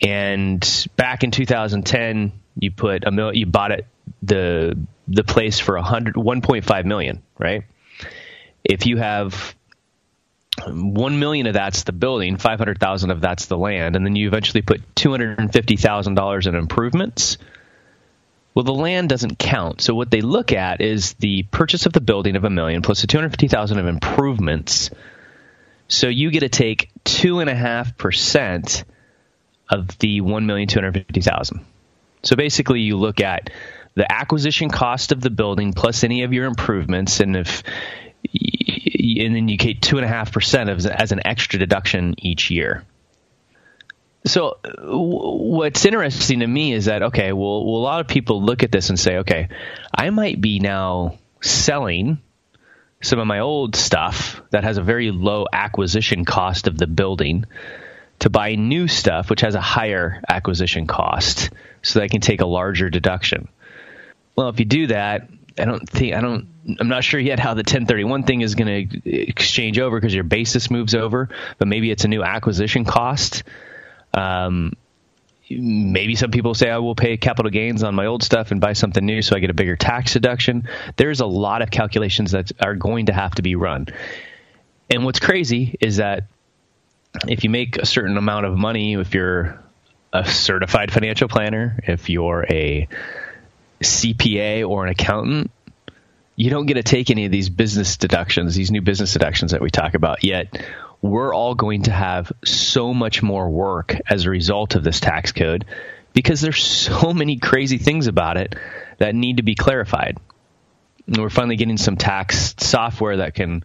And 0.03 0.87
back 0.97 1.25
in 1.25 1.31
2010, 1.31 2.33
you 2.59 2.71
put 2.73 3.05
a 3.05 3.11
mil, 3.11 3.35
you 3.35 3.47
bought 3.47 3.71
it 3.71 3.87
the 4.23 4.77
the 5.09 5.25
place 5.25 5.59
for 5.59 5.75
100 5.77 6.15
1.5 6.15 6.85
million, 6.85 7.23
right? 7.39 7.65
If 8.65 8.87
you 8.87 8.97
have 8.97 9.55
1 10.67 11.19
million 11.19 11.47
of 11.47 11.55
that's 11.55 11.83
the 11.83 11.93
building, 11.93 12.37
500,000 12.37 13.11
of 13.11 13.21
that's 13.21 13.47
the 13.47 13.59
land, 13.59 13.97
and 13.97 14.07
then 14.07 14.17
you 14.17 14.29
eventually 14.29 14.63
put 14.63 14.95
$250,000 14.95 16.47
in 16.47 16.55
improvements, 16.55 17.39
well, 18.55 18.65
the 18.65 18.73
land 18.73 19.09
doesn't 19.09 19.39
count. 19.39 19.81
So 19.81 19.95
what 19.95 20.11
they 20.11 20.21
look 20.21 20.53
at 20.53 20.81
is 20.81 21.15
the 21.15 21.43
purchase 21.45 21.87
of 21.87 21.93
the 21.93 22.01
building 22.01 22.37
of 22.37 22.45
a 22.45 22.51
million 22.51 22.83
plus 22.83 23.01
the 23.01 23.09
250,000 23.09 23.79
of 23.79 23.87
improvements. 23.87 24.91
So 25.89 26.07
you 26.07 26.31
get 26.31 26.41
to 26.41 26.49
take 26.49 26.91
two 27.03 27.41
and 27.41 27.51
a 27.51 27.55
half 27.55 27.99
percent 27.99 28.85
of 29.69 29.99
the 29.99 30.21
1,250,000. 30.21 31.65
So 32.23 32.37
basically 32.37 32.81
you 32.81 32.97
look 32.97 33.21
at 33.21 33.51
the 33.95 34.11
acquisition 34.11 34.71
cost 34.71 35.13
of 35.13 35.21
the 35.21 35.31
building 35.31 35.73
plus 35.73 36.05
any 36.05 36.25
of 36.25 36.33
your 36.33 36.47
improvements 36.47 37.21
and 37.21 37.37
if 37.37 37.63
and 38.25 39.37
then 39.37 39.49
you 39.49 39.57
get 39.57 39.83
two 39.83 39.97
and 39.97 40.05
a 40.05 40.09
half 40.09 40.33
percent 40.33 40.71
as 40.71 41.13
an 41.13 41.21
extra 41.25 41.59
deduction 41.59 42.15
each 42.19 42.51
year. 42.51 42.85
So 44.27 44.59
what's 44.79 45.85
interesting 45.85 46.41
to 46.41 46.47
me 46.47 46.73
is 46.73 46.87
that 46.87 47.03
okay, 47.03 47.33
well, 47.33 47.65
well, 47.65 47.77
a 47.77 47.85
lot 47.85 48.01
of 48.01 48.09
people 48.09 48.43
look 48.43 48.63
at 48.63 48.73
this 48.73 48.89
and 48.89 48.99
say, 48.99 49.19
okay, 49.19 49.49
I 49.95 50.11
might 50.11 50.41
be 50.41 50.59
now 50.59 51.19
selling 51.43 52.19
some 53.03 53.19
of 53.19 53.27
my 53.27 53.41
old 53.41 53.77
stuff 53.77 54.41
that 54.51 54.65
has 54.65 54.79
a 54.79 54.83
very 54.83 55.11
low 55.11 55.47
acquisition 55.53 56.25
cost 56.25 56.67
of 56.67 56.79
the 56.79 56.87
building 56.87 57.45
to 58.21 58.31
buy 58.31 58.55
new 58.55 58.89
stuff 58.89 59.29
which 59.29 59.43
has 59.43 59.55
a 59.55 59.61
higher 59.61 60.23
acquisition 60.27 60.87
cost 60.87 61.51
so 61.83 61.99
that 61.99 62.05
I 62.05 62.09
can 62.09 62.23
take 62.23 62.41
a 62.41 62.47
larger 62.47 62.89
deduction. 62.89 63.49
Well, 64.37 64.49
if 64.49 64.59
you 64.59 64.65
do 64.65 64.89
that, 64.89 65.29
I 65.59 65.65
don't 65.65 65.89
think 65.89 66.15
I 66.15 66.21
don't 66.21 66.49
I'm 66.81 66.89
not 66.89 67.05
sure 67.05 67.21
yet 67.21 67.39
how 67.39 67.55
the 67.55 67.59
1031 67.59 68.25
thing 68.25 68.41
is 68.41 68.55
going 68.55 68.89
to 68.89 69.11
exchange 69.11 69.79
over 69.79 70.01
because 70.01 70.15
your 70.15 70.25
basis 70.25 70.71
moves 70.71 70.95
over, 70.95 71.29
but 71.59 71.69
maybe 71.69 71.91
it's 71.91 72.05
a 72.05 72.09
new 72.09 72.23
acquisition 72.23 72.85
cost 72.85 73.45
um, 74.15 74.73
maybe 75.51 76.15
some 76.15 76.31
people 76.31 76.55
say 76.55 76.71
I 76.71 76.79
will 76.79 76.95
pay 76.95 77.17
capital 77.17 77.51
gains 77.51 77.83
on 77.83 77.95
my 77.95 78.07
old 78.07 78.23
stuff 78.23 78.51
and 78.51 78.61
buy 78.61 78.73
something 78.73 79.05
new 79.05 79.21
so 79.21 79.37
I 79.37 79.41
get 79.41 79.51
a 79.51 79.55
bigger 79.55 79.77
tax 79.77 80.15
deduction. 80.15 80.69
There's 80.97 81.21
a 81.21 81.27
lot 81.27 81.63
of 81.63 81.71
calculations 81.71 82.33
that 82.33 82.53
are 82.61 82.75
going 82.75 83.07
to 83.07 83.13
have 83.13 83.35
to 83.35 83.43
be 83.43 83.57
run. 83.57 83.89
And 84.89 85.05
what's 85.05 85.21
crazy 85.21 85.77
is 85.81 85.97
that 85.97 86.25
if 87.29 87.45
you 87.45 87.51
make 87.51 87.77
a 87.77 87.87
certain 87.87 88.17
amount 88.17 88.47
of 88.47 88.57
money, 88.57 88.95
if 88.95 89.15
you're 89.15 89.63
a 90.13 90.25
certified 90.25 90.93
financial 90.93 91.29
planner, 91.29 91.79
if 91.85 92.09
you're 92.09 92.47
a 92.49 92.89
CPA 93.81 94.69
or 94.69 94.85
an 94.85 94.91
accountant, 94.91 95.51
you 96.37 96.51
don't 96.51 96.67
get 96.67 96.75
to 96.75 96.83
take 96.83 97.11
any 97.11 97.27
of 97.27 97.33
these 97.33 97.49
business 97.49 97.97
deductions, 97.97 98.55
these 98.55 98.71
new 98.71 98.83
business 98.83 99.13
deductions 99.13 99.53
that 99.53 99.61
we 99.61 99.71
talk 99.71 99.95
about. 99.95 100.25
Yet 100.25 100.65
we're 101.01 101.35
all 101.35 101.55
going 101.55 101.83
to 101.83 101.93
have 101.93 102.33
so 102.45 102.95
much 102.95 103.23
more 103.23 103.49
work 103.49 103.95
as 104.09 104.25
a 104.25 104.31
result 104.31 104.75
of 104.75 104.83
this 104.83 105.01
tax 105.01 105.33
code 105.33 105.65
because 106.13 106.41
there's 106.41 106.65
so 106.65 107.13
many 107.15 107.37
crazy 107.39 107.79
things 107.79 108.07
about 108.07 108.37
it 108.37 108.57
that 108.99 109.15
need 109.15 109.37
to 109.37 109.43
be 109.43 109.55
clarified. 109.55 110.19
And 111.07 111.19
we're 111.19 111.29
finally 111.29 111.57
getting 111.57 111.77
some 111.77 111.97
tax 111.97 112.55
software 112.59 113.19
that 113.19 113.35
can, 113.35 113.65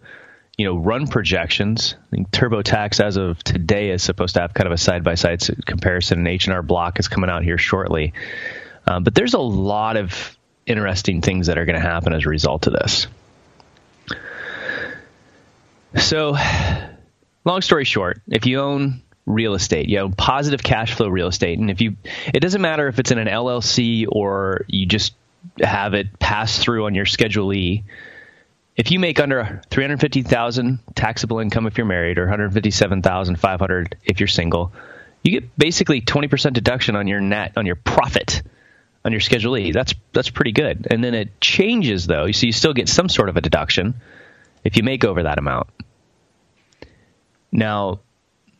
you 0.58 0.66
know, 0.66 0.76
run 0.76 1.06
projections. 1.06 1.94
I 2.08 2.16
think 2.16 2.30
TurboTax, 2.30 3.02
as 3.02 3.16
of 3.16 3.42
today, 3.42 3.90
is 3.90 4.02
supposed 4.02 4.34
to 4.34 4.42
have 4.42 4.52
kind 4.52 4.66
of 4.66 4.74
a 4.74 4.76
side-by-side 4.76 5.64
comparison, 5.64 6.18
and 6.18 6.28
H&R 6.28 6.62
Block 6.62 6.98
is 6.98 7.08
coming 7.08 7.30
out 7.30 7.42
here 7.42 7.56
shortly. 7.56 8.12
Um, 8.86 9.04
but 9.04 9.14
there's 9.14 9.34
a 9.34 9.40
lot 9.40 9.96
of 9.96 10.36
interesting 10.66 11.20
things 11.20 11.46
that 11.48 11.58
are 11.58 11.64
going 11.64 11.80
to 11.80 11.86
happen 11.86 12.12
as 12.12 12.24
a 12.24 12.28
result 12.28 12.66
of 12.66 12.72
this. 12.72 13.06
So 15.96 16.36
long 17.44 17.62
story 17.62 17.84
short, 17.84 18.20
if 18.28 18.46
you 18.46 18.60
own 18.60 19.02
real 19.26 19.54
estate, 19.54 19.88
you 19.88 19.98
own 19.98 20.12
positive 20.12 20.62
cash 20.62 20.94
flow 20.94 21.08
real 21.08 21.28
estate, 21.28 21.58
and 21.58 21.70
if 21.70 21.80
you, 21.80 21.96
it 22.32 22.40
doesn't 22.40 22.60
matter 22.60 22.86
if 22.88 22.98
it's 22.98 23.10
in 23.10 23.18
an 23.18 23.26
LLC 23.26 24.06
or 24.08 24.64
you 24.68 24.86
just 24.86 25.14
have 25.60 25.94
it 25.94 26.18
pass 26.18 26.58
through 26.58 26.86
on 26.86 26.94
your 26.94 27.06
Schedule 27.06 27.52
E. 27.52 27.84
If 28.76 28.90
you 28.90 28.98
make 28.98 29.20
under 29.20 29.60
350,000 29.70 30.78
taxable 30.94 31.38
income 31.40 31.66
if 31.66 31.76
you're 31.76 31.86
married 31.86 32.18
or 32.18 32.22
157,500 32.22 33.96
if 34.04 34.20
you're 34.20 34.26
single, 34.26 34.72
you 35.22 35.40
get 35.40 35.58
basically 35.58 36.00
20% 36.00 36.52
deduction 36.52 36.96
on 36.96 37.06
your 37.06 37.20
net 37.20 37.52
on 37.56 37.66
your 37.66 37.76
profit 37.76 38.42
on 39.04 39.12
your 39.12 39.20
Schedule 39.20 39.56
E. 39.56 39.72
That's 39.72 39.94
that's 40.12 40.30
pretty 40.30 40.52
good. 40.52 40.86
And 40.90 41.02
then 41.02 41.14
it 41.14 41.40
changes 41.40 42.06
though, 42.06 42.30
so 42.32 42.46
you 42.46 42.52
still 42.52 42.74
get 42.74 42.88
some 42.88 43.08
sort 43.08 43.28
of 43.28 43.36
a 43.36 43.40
deduction 43.40 43.94
if 44.64 44.76
you 44.76 44.82
make 44.82 45.04
over 45.04 45.22
that 45.22 45.38
amount. 45.38 45.68
Now, 47.52 48.00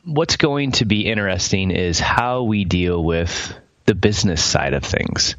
what's 0.04 0.36
going 0.36 0.72
to 0.72 0.84
be 0.84 1.06
interesting 1.06 1.70
is 1.70 2.00
how 2.00 2.42
we 2.42 2.64
deal 2.64 3.02
with 3.02 3.54
the 3.86 3.94
business 3.94 4.42
side 4.42 4.74
of 4.74 4.84
things. 4.84 5.36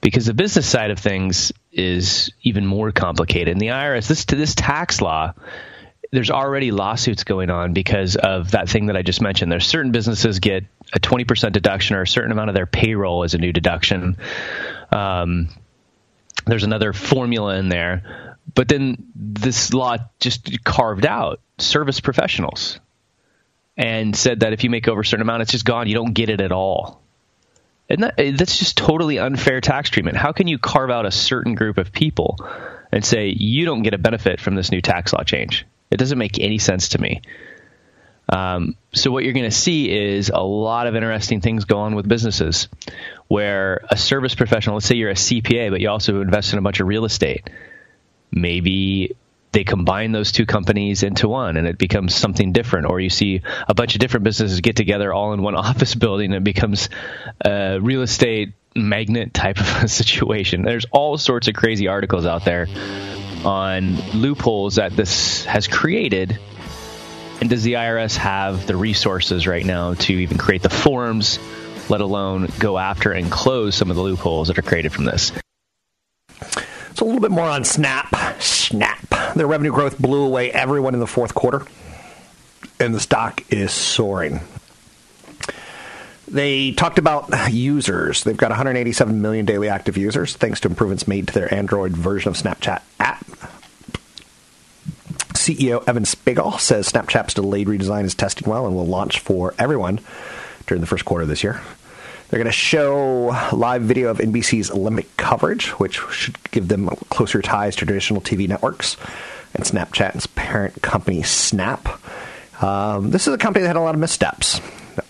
Because 0.00 0.26
the 0.26 0.34
business 0.34 0.66
side 0.66 0.90
of 0.90 0.98
things 0.98 1.52
is 1.72 2.30
even 2.42 2.66
more 2.66 2.92
complicated. 2.92 3.48
And 3.48 3.60
the 3.60 3.68
IRS, 3.68 4.06
this 4.06 4.26
to 4.26 4.36
this 4.36 4.54
tax 4.54 5.00
law, 5.00 5.32
there's 6.14 6.30
already 6.30 6.70
lawsuits 6.70 7.24
going 7.24 7.50
on 7.50 7.72
because 7.72 8.16
of 8.16 8.52
that 8.52 8.68
thing 8.68 8.86
that 8.86 8.96
I 8.96 9.02
just 9.02 9.20
mentioned. 9.20 9.50
There's 9.50 9.66
certain 9.66 9.92
businesses 9.92 10.38
get 10.38 10.64
a 10.92 11.00
20% 11.00 11.52
deduction 11.52 11.96
or 11.96 12.02
a 12.02 12.06
certain 12.06 12.32
amount 12.32 12.50
of 12.50 12.54
their 12.54 12.66
payroll 12.66 13.24
as 13.24 13.34
a 13.34 13.38
new 13.38 13.52
deduction. 13.52 14.16
Um, 14.92 15.48
there's 16.46 16.64
another 16.64 16.92
formula 16.92 17.56
in 17.56 17.68
there. 17.68 18.36
But 18.54 18.68
then 18.68 19.08
this 19.14 19.72
law 19.72 19.96
just 20.20 20.64
carved 20.64 21.06
out 21.06 21.40
service 21.58 22.00
professionals 22.00 22.78
and 23.76 24.14
said 24.14 24.40
that 24.40 24.52
if 24.52 24.62
you 24.62 24.70
make 24.70 24.86
over 24.86 25.00
a 25.00 25.04
certain 25.04 25.22
amount, 25.22 25.42
it's 25.42 25.52
just 25.52 25.64
gone. 25.64 25.88
You 25.88 25.94
don't 25.94 26.12
get 26.12 26.28
it 26.28 26.40
at 26.40 26.52
all. 26.52 27.02
And 27.88 28.04
that, 28.04 28.14
that's 28.16 28.58
just 28.58 28.76
totally 28.76 29.18
unfair 29.18 29.60
tax 29.60 29.90
treatment. 29.90 30.16
How 30.16 30.32
can 30.32 30.46
you 30.46 30.58
carve 30.58 30.90
out 30.90 31.06
a 31.06 31.10
certain 31.10 31.54
group 31.54 31.76
of 31.76 31.92
people 31.92 32.38
and 32.92 33.04
say 33.04 33.28
you 33.28 33.64
don't 33.64 33.82
get 33.82 33.94
a 33.94 33.98
benefit 33.98 34.40
from 34.40 34.54
this 34.54 34.70
new 34.70 34.80
tax 34.80 35.12
law 35.12 35.24
change? 35.24 35.66
It 35.94 35.98
doesn't 35.98 36.18
make 36.18 36.40
any 36.40 36.58
sense 36.58 36.88
to 36.90 37.00
me. 37.00 37.22
Um, 38.28 38.74
so 38.92 39.12
what 39.12 39.22
you're 39.22 39.32
going 39.32 39.44
to 39.44 39.56
see 39.56 39.88
is 39.88 40.28
a 40.28 40.42
lot 40.42 40.88
of 40.88 40.96
interesting 40.96 41.40
things 41.40 41.66
go 41.66 41.78
on 41.78 41.94
with 41.94 42.08
businesses 42.08 42.66
where 43.28 43.84
a 43.88 43.96
service 43.96 44.34
professional, 44.34 44.74
let's 44.74 44.86
say 44.86 44.96
you're 44.96 45.10
a 45.10 45.14
CPA, 45.14 45.70
but 45.70 45.80
you 45.80 45.88
also 45.88 46.20
invest 46.20 46.52
in 46.52 46.58
a 46.58 46.62
bunch 46.62 46.80
of 46.80 46.88
real 46.88 47.04
estate. 47.04 47.48
Maybe 48.32 49.14
they 49.52 49.62
combine 49.62 50.10
those 50.10 50.32
two 50.32 50.46
companies 50.46 51.04
into 51.04 51.28
one 51.28 51.56
and 51.56 51.68
it 51.68 51.78
becomes 51.78 52.12
something 52.12 52.52
different. 52.52 52.86
Or 52.86 52.98
you 52.98 53.08
see 53.08 53.42
a 53.68 53.74
bunch 53.74 53.94
of 53.94 54.00
different 54.00 54.24
businesses 54.24 54.60
get 54.62 54.74
together 54.74 55.12
all 55.12 55.32
in 55.32 55.42
one 55.42 55.54
office 55.54 55.94
building 55.94 56.32
and 56.32 56.38
it 56.38 56.44
becomes 56.44 56.88
a 57.44 57.78
real 57.80 58.02
estate 58.02 58.54
magnet 58.74 59.32
type 59.32 59.60
of 59.60 59.84
a 59.84 59.88
situation. 60.02 60.62
There's 60.62 60.86
all 60.90 61.18
sorts 61.18 61.46
of 61.46 61.54
crazy 61.54 61.86
articles 61.86 62.26
out 62.26 62.44
there 62.44 62.66
on 63.44 63.96
loopholes 64.12 64.76
that 64.76 64.92
this 64.92 65.44
has 65.44 65.66
created 65.66 66.38
And 67.40 67.50
does 67.50 67.62
the 67.62 67.74
IRS 67.74 68.16
have 68.16 68.66
the 68.66 68.76
resources 68.76 69.46
right 69.46 69.64
now 69.64 69.94
to 69.94 70.12
even 70.12 70.38
create 70.38 70.62
the 70.62 70.70
forms, 70.70 71.38
let 71.90 72.00
alone 72.00 72.48
go 72.58 72.78
after 72.78 73.12
and 73.12 73.30
close 73.30 73.74
some 73.74 73.90
of 73.90 73.96
the 73.96 74.02
loopholes 74.02 74.48
that 74.48 74.58
are 74.58 74.62
created 74.62 74.92
from 74.92 75.04
this? 75.04 75.32
So 76.94 77.04
a 77.04 77.06
little 77.06 77.20
bit 77.20 77.32
more 77.32 77.44
on 77.44 77.64
Snap. 77.64 78.40
Snap. 78.40 79.34
Their 79.34 79.46
revenue 79.46 79.72
growth 79.72 79.98
blew 79.98 80.24
away 80.24 80.52
everyone 80.52 80.94
in 80.94 81.00
the 81.00 81.06
fourth 81.06 81.34
quarter, 81.34 81.66
and 82.78 82.94
the 82.94 83.00
stock 83.00 83.42
is 83.52 83.72
soaring. 83.72 84.40
They 86.26 86.72
talked 86.72 86.98
about 86.98 87.52
users. 87.52 88.24
They've 88.24 88.36
got 88.36 88.50
187 88.50 89.20
million 89.20 89.44
daily 89.44 89.68
active 89.68 89.96
users 89.96 90.34
thanks 90.36 90.60
to 90.60 90.68
improvements 90.68 91.06
made 91.06 91.28
to 91.28 91.34
their 91.34 91.52
Android 91.52 91.92
version 91.92 92.28
of 92.30 92.36
Snapchat 92.36 92.82
app. 92.98 93.24
CEO 95.34 95.86
Evan 95.86 96.06
Spiegel 96.06 96.52
says 96.58 96.90
Snapchat's 96.90 97.34
delayed 97.34 97.66
redesign 97.66 98.04
is 98.04 98.14
testing 98.14 98.48
well 98.48 98.66
and 98.66 98.74
will 98.74 98.86
launch 98.86 99.20
for 99.20 99.54
everyone 99.58 100.00
during 100.66 100.80
the 100.80 100.86
first 100.86 101.04
quarter 101.04 101.22
of 101.22 101.28
this 101.28 101.44
year. 101.44 101.60
They're 102.28 102.38
going 102.38 102.46
to 102.46 102.52
show 102.52 103.26
live 103.52 103.82
video 103.82 104.08
of 104.08 104.18
NBC's 104.18 104.70
Olympic 104.70 105.14
coverage, 105.16 105.68
which 105.78 106.00
should 106.10 106.38
give 106.50 106.68
them 106.68 106.88
closer 107.10 107.42
ties 107.42 107.76
to 107.76 107.86
traditional 107.86 108.20
TV 108.20 108.48
networks, 108.48 108.96
and 109.54 109.64
Snapchat's 109.64 110.26
parent 110.28 110.80
company, 110.80 111.22
Snap. 111.22 112.00
Um, 112.62 113.10
this 113.10 113.28
is 113.28 113.34
a 113.34 113.38
company 113.38 113.62
that 113.62 113.68
had 113.68 113.76
a 113.76 113.80
lot 113.80 113.94
of 113.94 114.00
missteps, 114.00 114.60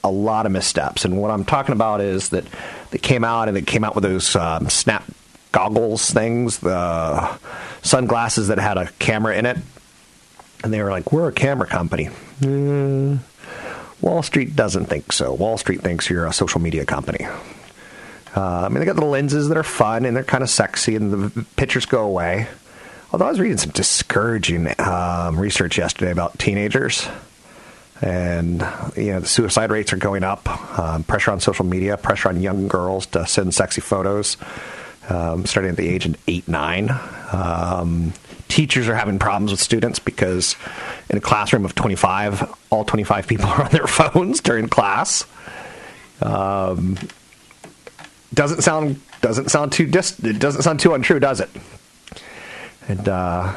a 0.05 0.11
lot 0.11 0.47
of 0.47 0.53
missteps, 0.53 1.05
and 1.05 1.21
what 1.21 1.31
I'm 1.31 1.45
talking 1.45 1.73
about 1.73 2.01
is 2.01 2.29
that 2.29 2.45
they 2.91 2.99
came 2.99 3.25
out 3.25 3.49
and 3.49 3.57
they 3.57 3.63
came 3.63 3.83
out 3.83 3.95
with 3.97 4.05
those 4.05 4.37
um, 4.37 4.69
Snap 4.69 5.05
goggles 5.51 6.11
things, 6.11 6.59
the 6.59 7.39
sunglasses 7.83 8.49
that 8.49 8.59
had 8.59 8.77
a 8.77 8.91
camera 8.99 9.37
in 9.37 9.47
it, 9.47 9.57
and 10.63 10.73
they 10.73 10.83
were 10.83 10.91
like, 10.91 11.11
"We're 11.13 11.29
a 11.29 11.33
camera 11.33 11.67
company." 11.67 12.11
Mm, 12.41 13.19
Wall 14.01 14.23
Street 14.23 14.55
doesn't 14.55 14.87
think 14.87 15.13
so. 15.13 15.33
Wall 15.33 15.57
Street 15.57 15.81
thinks 15.81 16.11
you're 16.11 16.27
a 16.27 16.33
social 16.33 16.61
media 16.61 16.85
company. 16.85 17.27
Uh, 18.37 18.63
I 18.67 18.69
mean, 18.69 18.81
they 18.81 18.85
got 18.85 18.97
the 18.97 19.05
lenses 19.05 19.49
that 19.49 19.57
are 19.57 19.63
fun 19.63 20.05
and 20.05 20.17
they're 20.17 20.25
kind 20.25 20.43
of 20.43 20.51
sexy, 20.51 20.97
and 20.97 21.13
the 21.13 21.47
pictures 21.57 21.87
go 21.87 22.05
away. 22.05 22.49
Although 23.13 23.27
I 23.27 23.31
was 23.31 23.39
reading 23.39 23.59
some 23.59 23.71
discouraging 23.71 24.75
um, 24.81 25.39
research 25.39 25.79
yesterday 25.79 26.11
about 26.11 26.37
teenagers, 26.39 27.09
and 28.01 28.61
you 28.97 29.13
know 29.13 29.21
the 29.21 29.27
suicide 29.27 29.71
rates 29.71 29.93
are 29.93 29.97
going 29.97 30.25
up. 30.25 30.49
Um, 30.79 31.05
pressure 31.05 31.31
on 31.31 31.41
social 31.41 31.65
media, 31.65 31.97
pressure 31.97 32.29
on 32.29 32.41
young 32.41 32.69
girls 32.69 33.07
to 33.07 33.27
send 33.27 33.55
sexy 33.55 33.81
photos, 33.81 34.37
um, 35.09 35.47
starting 35.47 35.71
at 35.71 35.77
the 35.77 35.89
age 35.89 36.07
of 36.07 36.17
eight, 36.27 36.49
nine. 36.49 36.91
Um, 37.33 38.13
teachers 38.49 38.89
are 38.89 38.95
having 38.95 39.19
problems 39.19 39.51
with 39.51 39.61
students 39.61 39.99
because 39.99 40.57
in 41.11 41.17
a 41.17 41.21
classroom 41.21 41.65
of 41.65 41.75
25, 41.75 42.53
all 42.71 42.85
25 42.85 43.27
people 43.27 43.47
are 43.51 43.65
on 43.65 43.71
their 43.71 43.87
phones 43.87 44.41
during 44.41 44.69
class. 44.69 45.25
Um, 46.23 46.99
doesn't 48.33 48.63
sound 48.63 49.01
doesn't 49.21 49.51
sound 49.51 49.73
too 49.73 49.87
dis- 49.87 50.19
it 50.21 50.39
doesn't 50.39 50.63
sound 50.63 50.81
too 50.81 50.95
untrue, 50.95 51.21
does 51.21 51.41
it? 51.41 51.51
And 52.89 53.09
uh, 53.09 53.55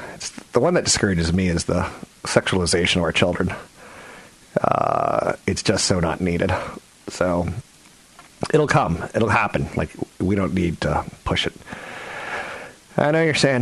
the 0.54 0.60
one 0.60 0.76
that 0.76 0.86
discourages 0.86 1.34
me 1.34 1.48
is 1.48 1.66
the 1.66 1.90
sexualization 2.24 2.98
of 2.98 3.04
our 3.04 3.12
children. 3.12 3.54
Uh, 4.62 5.34
it's 5.46 5.64
just 5.64 5.86
so 5.86 6.00
not 6.00 6.22
needed. 6.22 6.52
So 7.10 7.48
it'll 8.54 8.68
come. 8.68 9.04
It'll 9.16 9.30
happen. 9.30 9.68
Like 9.76 9.90
we 10.20 10.36
don't 10.36 10.54
need 10.54 10.82
to 10.82 11.06
push 11.24 11.48
it. 11.48 11.54
I 13.00 13.12
know 13.12 13.24
you're 13.24 13.36
saying, 13.36 13.62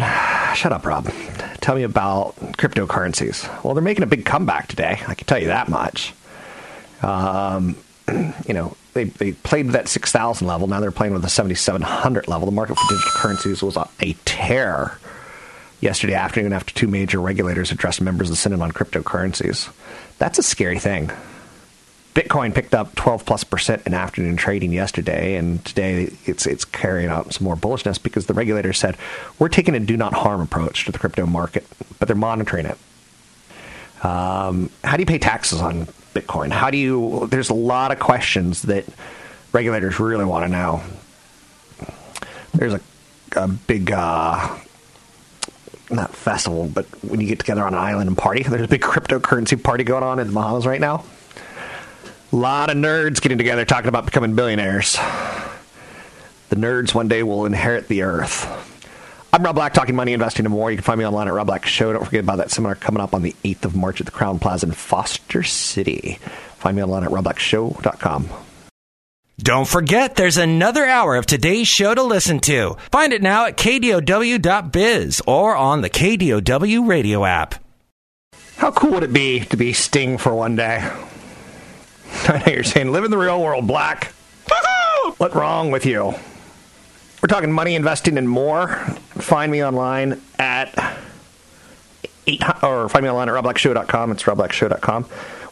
shut 0.54 0.72
up, 0.72 0.86
Rob. 0.86 1.12
Tell 1.60 1.76
me 1.76 1.84
about 1.84 2.38
cryptocurrencies. 2.58 3.64
Well, 3.64 3.74
they're 3.74 3.84
making 3.84 4.04
a 4.04 4.08
big 4.08 4.24
comeback 4.26 4.70
today. 4.70 5.02
I 5.08 5.14
can 5.14 5.28
tell 5.28 5.40
you 5.40 5.48
that 5.48 5.68
much. 5.68 6.14
Um, 7.02 7.76
you 8.48 8.54
know, 8.54 8.78
they, 8.94 9.06
they 9.06 9.34
played 9.34 9.66
with 9.66 9.74
that 9.74 9.90
6,000 9.90 10.48
level. 10.48 10.68
Now 10.68 10.80
they're 10.80 10.92
playing 10.92 11.12
with 11.12 11.22
the 11.22 11.30
7,700 11.30 12.30
level. 12.30 12.46
The 12.46 12.54
market 12.54 12.78
for 12.78 12.94
digital 12.94 13.12
currencies 13.12 13.62
was 13.62 13.78
a 13.78 14.14
tear 14.24 14.98
yesterday 15.82 16.14
afternoon 16.14 16.54
after 16.54 16.74
two 16.74 16.88
major 16.88 17.20
regulators 17.20 17.72
addressed 17.72 18.02
members 18.02 18.30
of 18.30 18.34
the 18.34 18.38
Senate 18.38 18.62
on 18.62 18.72
cryptocurrencies. 18.72 19.72
That's 20.18 20.40
a 20.40 20.44
scary 20.44 20.80
thing. 20.80 21.12
Bitcoin 22.16 22.56
picked 22.56 22.74
up 22.74 22.96
12 22.96 23.26
plus 23.26 23.44
percent 23.44 23.86
in 23.86 23.94
afternoon 23.94 24.38
trading 24.38 24.72
yesterday, 24.72 25.36
and 25.36 25.64
today 25.66 26.10
it's 26.26 26.48
it's 26.48 26.64
carrying 26.64 27.10
out 27.10 27.34
some 27.34 27.44
more 27.44 27.58
bullishness 27.58 28.02
because 28.02 28.26
the 28.26 28.34
regulator 28.34 28.72
said 28.72 28.96
we're 29.38 29.50
taking 29.50 29.76
a 29.76 29.82
do 29.82 29.98
not 29.98 30.14
harm 30.14 30.40
approach 30.40 30.86
to 30.86 30.94
the 30.94 30.98
crypto 30.98 31.26
market, 31.26 31.66
but 32.00 32.08
they're 32.08 32.16
monitoring 32.16 32.68
it. 32.68 32.78
Um, 34.02 34.70
how 34.84 34.96
do 34.96 35.02
you 35.02 35.06
pay 35.06 35.18
taxes 35.18 35.60
on 35.62 35.88
Bitcoin? 36.14 36.52
How 36.52 36.70
do 36.70 36.78
you? 36.78 37.28
There's 37.30 37.50
a 37.50 37.54
lot 37.54 37.92
of 37.92 38.00
questions 38.00 38.62
that 38.64 38.86
regulators 39.52 40.00
really 40.00 40.26
want 40.26 40.46
to 40.46 40.50
know. 40.50 40.82
There's 42.54 42.76
a, 42.76 42.82
a 43.36 43.50
big. 43.50 43.92
Uh, 43.92 44.58
not 45.90 46.16
festival, 46.16 46.68
but 46.68 46.86
when 47.04 47.22
you 47.22 47.28
get 47.28 47.40
together 47.40 47.64
on 47.64 47.74
an 47.74 47.80
island 47.80 48.08
and 48.08 48.18
party, 48.18 48.44
there's 48.48 48.64
a 48.64 48.68
big 48.68 48.82
cryptocurrency 48.82 49.62
party 49.62 49.84
going 49.84 50.04
on 50.04 50.20
in 50.20 50.28
the 50.28 50.34
Bahamas 50.34 50.66
right 50.66 50.82
now. 50.82 51.04
A 52.32 52.36
lot 52.36 52.70
of 52.70 52.78
nerds 52.78 53.22
getting 53.22 53.38
together 53.38 53.66
talking 53.66 53.88
about 53.88 54.06
becoming 54.06 54.36
billionaires. 54.36 54.98
The 56.50 56.56
nerds 56.56 56.94
one 56.94 57.08
day 57.08 57.24
will 57.24 57.46
inherit 57.46 57.88
the 57.88 58.04
earth. 58.04 58.46
I'm 59.32 59.44
Rob 59.44 59.56
Black, 59.56 59.74
talking 59.74 59.96
money, 59.96 60.14
investing, 60.14 60.46
and 60.46 60.54
more. 60.54 60.72
You 60.72 60.78
can 60.78 60.84
find 60.84 60.98
me 60.98 61.06
online 61.06 61.28
at 61.28 61.34
Rob 61.34 61.48
Black 61.48 61.66
Show. 61.66 61.92
Don't 61.92 62.06
forget 62.06 62.24
about 62.24 62.38
that 62.38 62.52
seminar 62.52 62.76
coming 62.76 63.02
up 63.02 63.14
on 63.14 63.22
the 63.22 63.36
8th 63.44 63.66
of 63.66 63.76
March 63.76 64.00
at 64.00 64.06
the 64.06 64.12
Crowne 64.12 64.40
Plaza 64.40 64.66
in 64.68 64.72
Foster 64.72 65.44
City. 65.44 66.20
Find 66.58 66.78
me 66.78 66.84
online 66.84 67.04
at 67.04 67.10
robblackshow.com. 67.10 68.30
Don't 69.38 69.68
forget, 69.68 70.16
there's 70.16 70.38
another 70.38 70.86
hour 70.86 71.16
of 71.18 71.26
today's 71.26 71.68
show 71.68 71.94
to 71.94 72.04
listen 72.04 72.40
to. 72.42 72.78
Find 72.92 73.12
it 73.12 73.22
now 73.22 73.46
at 73.46 73.58
kdow.biz 73.58 75.22
or 75.28 75.56
on 75.56 75.82
the 75.82 75.90
KDOW 75.90 76.88
radio 76.88 77.26
app. 77.26 77.56
How 78.58 78.72
cool 78.72 78.92
would 78.92 79.04
it 79.04 79.12
be 79.12 79.42
to 79.42 79.58
be 79.58 79.74
Sting 79.74 80.18
for 80.18 80.34
one 80.34 80.56
day? 80.56 80.78
I 82.28 82.44
know 82.46 82.54
you're 82.54 82.64
saying, 82.64 82.92
live 82.94 83.04
in 83.04 83.12
the 83.12 83.18
real 83.18 83.42
world, 83.42 83.68
Black. 83.68 84.14
What's 85.18 85.36
wrong 85.36 85.70
with 85.70 85.86
you? 85.86 86.14
We're 87.22 87.28
talking 87.28 87.52
money, 87.52 87.76
investing, 87.76 88.18
and 88.18 88.28
more. 88.28 88.68
Find 89.16 89.52
me 89.52 89.64
online 89.64 90.22
at 90.40 90.98
eight, 92.28 92.42
or 92.64 92.90
find 92.90 93.04
me 93.04 93.10
online 93.10 93.30
at 93.30 93.36
robblackshow.com. 93.36 94.12
It's 94.12 94.24
robblackshow.com. 94.24 95.06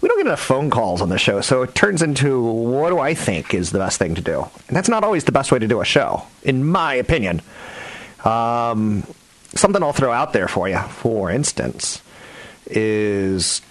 We 0.03 0.09
don't 0.09 0.17
get 0.17 0.25
enough 0.25 0.41
phone 0.41 0.69
calls 0.69 1.01
on 1.01 1.07
the 1.07 1.17
show, 1.17 1.39
so 1.39 1.61
it 1.61 1.75
turns 1.75 2.01
into 2.01 2.43
what 2.43 2.89
do 2.89 2.99
I 2.99 3.13
think 3.13 3.53
is 3.53 3.71
the 3.71 3.79
best 3.79 3.97
thing 3.97 4.15
to 4.15 4.21
do? 4.21 4.45
And 4.67 4.75
that's 4.75 4.89
not 4.89 5.05
always 5.05 5.23
the 5.23 5.31
best 5.31 5.49
way 5.49 5.59
to 5.59 5.67
do 5.67 5.79
a 5.79 5.85
show, 5.85 6.23
in 6.43 6.65
my 6.65 6.95
opinion. 6.95 7.41
Um, 8.25 9.03
something 9.55 9.81
I'll 9.81 9.93
throw 9.93 10.11
out 10.11 10.33
there 10.33 10.49
for 10.49 10.67
you, 10.67 10.77
for 10.77 11.31
instance, 11.31 12.01
is 12.65 13.61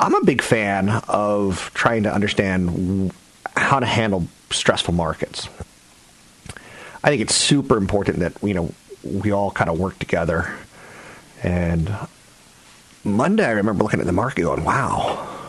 I'm 0.00 0.16
a 0.16 0.24
big 0.24 0.42
fan 0.42 0.88
of 1.06 1.70
trying 1.72 2.02
to 2.02 2.12
understand 2.12 3.12
how 3.56 3.78
to 3.78 3.86
handle 3.86 4.26
stressful 4.50 4.92
markets. 4.92 5.48
I 7.04 7.10
think 7.10 7.22
it's 7.22 7.34
super 7.36 7.76
important 7.76 8.18
that 8.18 8.32
you 8.42 8.54
know 8.54 8.74
we 9.04 9.30
all 9.30 9.52
kind 9.52 9.70
of 9.70 9.78
work 9.78 10.00
together. 10.00 10.52
And 11.44 11.94
Monday, 13.04 13.46
I 13.46 13.52
remember 13.52 13.84
looking 13.84 14.00
at 14.00 14.06
the 14.06 14.12
market 14.12 14.42
going, 14.42 14.64
"Wow, 14.64 15.42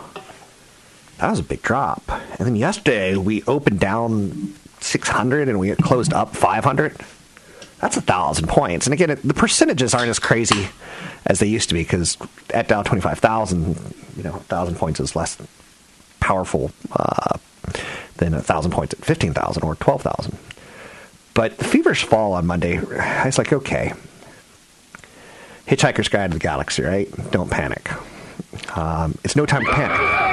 that 1.25 1.31
was 1.31 1.39
a 1.39 1.43
big 1.43 1.61
drop." 1.61 2.03
And 2.09 2.47
then 2.47 2.55
yesterday, 2.55 3.15
we 3.15 3.43
opened 3.43 3.79
down 3.79 4.53
600 4.79 5.49
and 5.49 5.59
we 5.59 5.75
closed 5.75 6.13
up 6.13 6.35
500. 6.35 6.95
That's 7.81 7.97
a 7.97 8.01
thousand 8.01 8.47
points. 8.47 8.85
And 8.85 8.93
again, 8.93 9.09
it, 9.09 9.21
the 9.23 9.33
percentages 9.33 9.93
aren't 9.93 10.09
as 10.09 10.19
crazy 10.19 10.69
as 11.25 11.39
they 11.39 11.47
used 11.47 11.69
to 11.69 11.75
be 11.75 11.81
because 11.81 12.17
at 12.53 12.67
Dow 12.67 12.83
25,000, 12.83 13.93
you 14.15 14.23
know, 14.23 14.33
thousand 14.33 14.75
points 14.75 14.99
is 14.99 15.15
less 15.15 15.37
powerful 16.19 16.71
uh, 16.91 17.37
than 18.17 18.33
a 18.33 18.41
thousand 18.41 18.71
points 18.71 18.93
at 18.93 19.03
15,000 19.03 19.63
or 19.63 19.75
12,000. 19.75 20.37
But 21.33 21.57
the 21.57 21.65
feverish 21.65 22.05
fall 22.05 22.33
on 22.33 22.45
Monday, 22.45 22.77
I 22.79 23.25
was 23.25 23.37
like, 23.37 23.51
okay, 23.51 23.93
Hitchhiker's 25.67 26.07
Guide 26.07 26.31
to 26.31 26.37
the 26.37 26.39
Galaxy, 26.39 26.83
right? 26.83 27.31
Don't 27.31 27.51
panic. 27.51 27.89
Um, 28.77 29.17
it's 29.23 29.35
no 29.35 29.45
time 29.45 29.65
to 29.65 29.71
panic. 29.71 30.24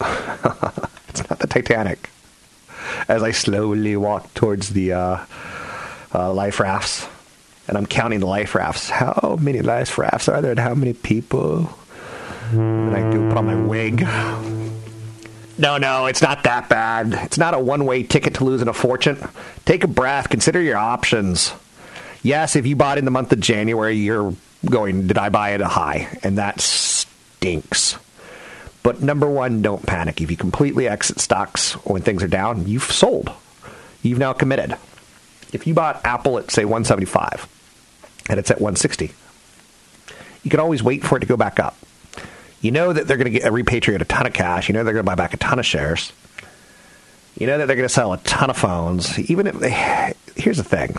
it's 1.08 1.28
not 1.28 1.38
the 1.38 1.46
Titanic. 1.46 2.10
As 3.08 3.22
I 3.22 3.32
slowly 3.32 3.96
walk 3.96 4.32
towards 4.34 4.70
the 4.70 4.92
uh, 4.92 5.24
uh, 6.14 6.32
life 6.32 6.60
rafts, 6.60 7.06
and 7.68 7.76
I'm 7.76 7.86
counting 7.86 8.20
the 8.20 8.26
life 8.26 8.54
rafts. 8.54 8.90
How 8.90 9.36
many 9.40 9.60
life 9.62 9.96
rafts 9.98 10.28
are 10.28 10.40
there, 10.40 10.52
and 10.52 10.60
how 10.60 10.74
many 10.74 10.92
people? 10.92 11.68
And 12.52 12.94
I 12.94 13.10
do 13.10 13.28
put 13.28 13.38
on 13.38 13.46
my 13.46 13.56
wig. 13.56 14.06
No, 15.56 15.78
no, 15.78 16.06
it's 16.06 16.20
not 16.20 16.42
that 16.44 16.68
bad. 16.68 17.12
It's 17.24 17.38
not 17.38 17.54
a 17.54 17.58
one 17.58 17.86
way 17.86 18.02
ticket 18.02 18.34
to 18.34 18.44
losing 18.44 18.68
a 18.68 18.72
fortune. 18.72 19.16
Take 19.64 19.84
a 19.84 19.88
breath, 19.88 20.28
consider 20.28 20.60
your 20.60 20.76
options. 20.76 21.52
Yes, 22.22 22.56
if 22.56 22.66
you 22.66 22.74
bought 22.74 22.98
in 22.98 23.04
the 23.04 23.10
month 23.10 23.32
of 23.32 23.40
January, 23.40 23.96
you're 23.96 24.34
going, 24.64 25.06
did 25.06 25.18
I 25.18 25.28
buy 25.28 25.52
at 25.52 25.60
a 25.60 25.68
high? 25.68 26.18
And 26.22 26.38
that 26.38 26.60
stinks. 26.60 27.98
But 28.84 29.02
number 29.02 29.28
one, 29.28 29.62
don't 29.62 29.84
panic. 29.84 30.20
If 30.20 30.30
you 30.30 30.36
completely 30.36 30.86
exit 30.86 31.18
stocks 31.18 31.72
when 31.86 32.02
things 32.02 32.22
are 32.22 32.28
down, 32.28 32.68
you've 32.68 32.84
sold. 32.84 33.32
You've 34.02 34.18
now 34.18 34.34
committed. 34.34 34.76
If 35.52 35.66
you 35.66 35.72
bought 35.72 36.04
Apple 36.04 36.38
at, 36.38 36.50
say, 36.50 36.66
175 36.66 37.48
and 38.28 38.38
it's 38.38 38.50
at 38.50 38.60
160, 38.60 39.10
you 40.42 40.50
can 40.50 40.60
always 40.60 40.82
wait 40.82 41.02
for 41.02 41.16
it 41.16 41.20
to 41.20 41.26
go 41.26 41.36
back 41.36 41.58
up. 41.58 41.76
You 42.60 42.72
know 42.72 42.92
that 42.92 43.06
they're 43.06 43.16
going 43.16 43.32
to 43.32 43.38
get 43.38 43.50
repatriate 43.50 44.02
a 44.02 44.04
ton 44.04 44.26
of 44.26 44.34
cash. 44.34 44.68
You 44.68 44.74
know 44.74 44.84
they're 44.84 44.92
going 44.92 45.04
to 45.04 45.10
buy 45.10 45.14
back 45.14 45.32
a 45.32 45.38
ton 45.38 45.58
of 45.58 45.64
shares. 45.64 46.12
You 47.38 47.46
know 47.46 47.56
that 47.58 47.66
they're 47.66 47.76
going 47.76 47.88
to 47.88 47.94
sell 47.94 48.12
a 48.12 48.18
ton 48.18 48.50
of 48.50 48.56
phones. 48.58 49.18
Even 49.30 49.46
if 49.46 49.58
they, 49.58 49.70
here's 50.36 50.58
the 50.58 50.64
thing, 50.64 50.94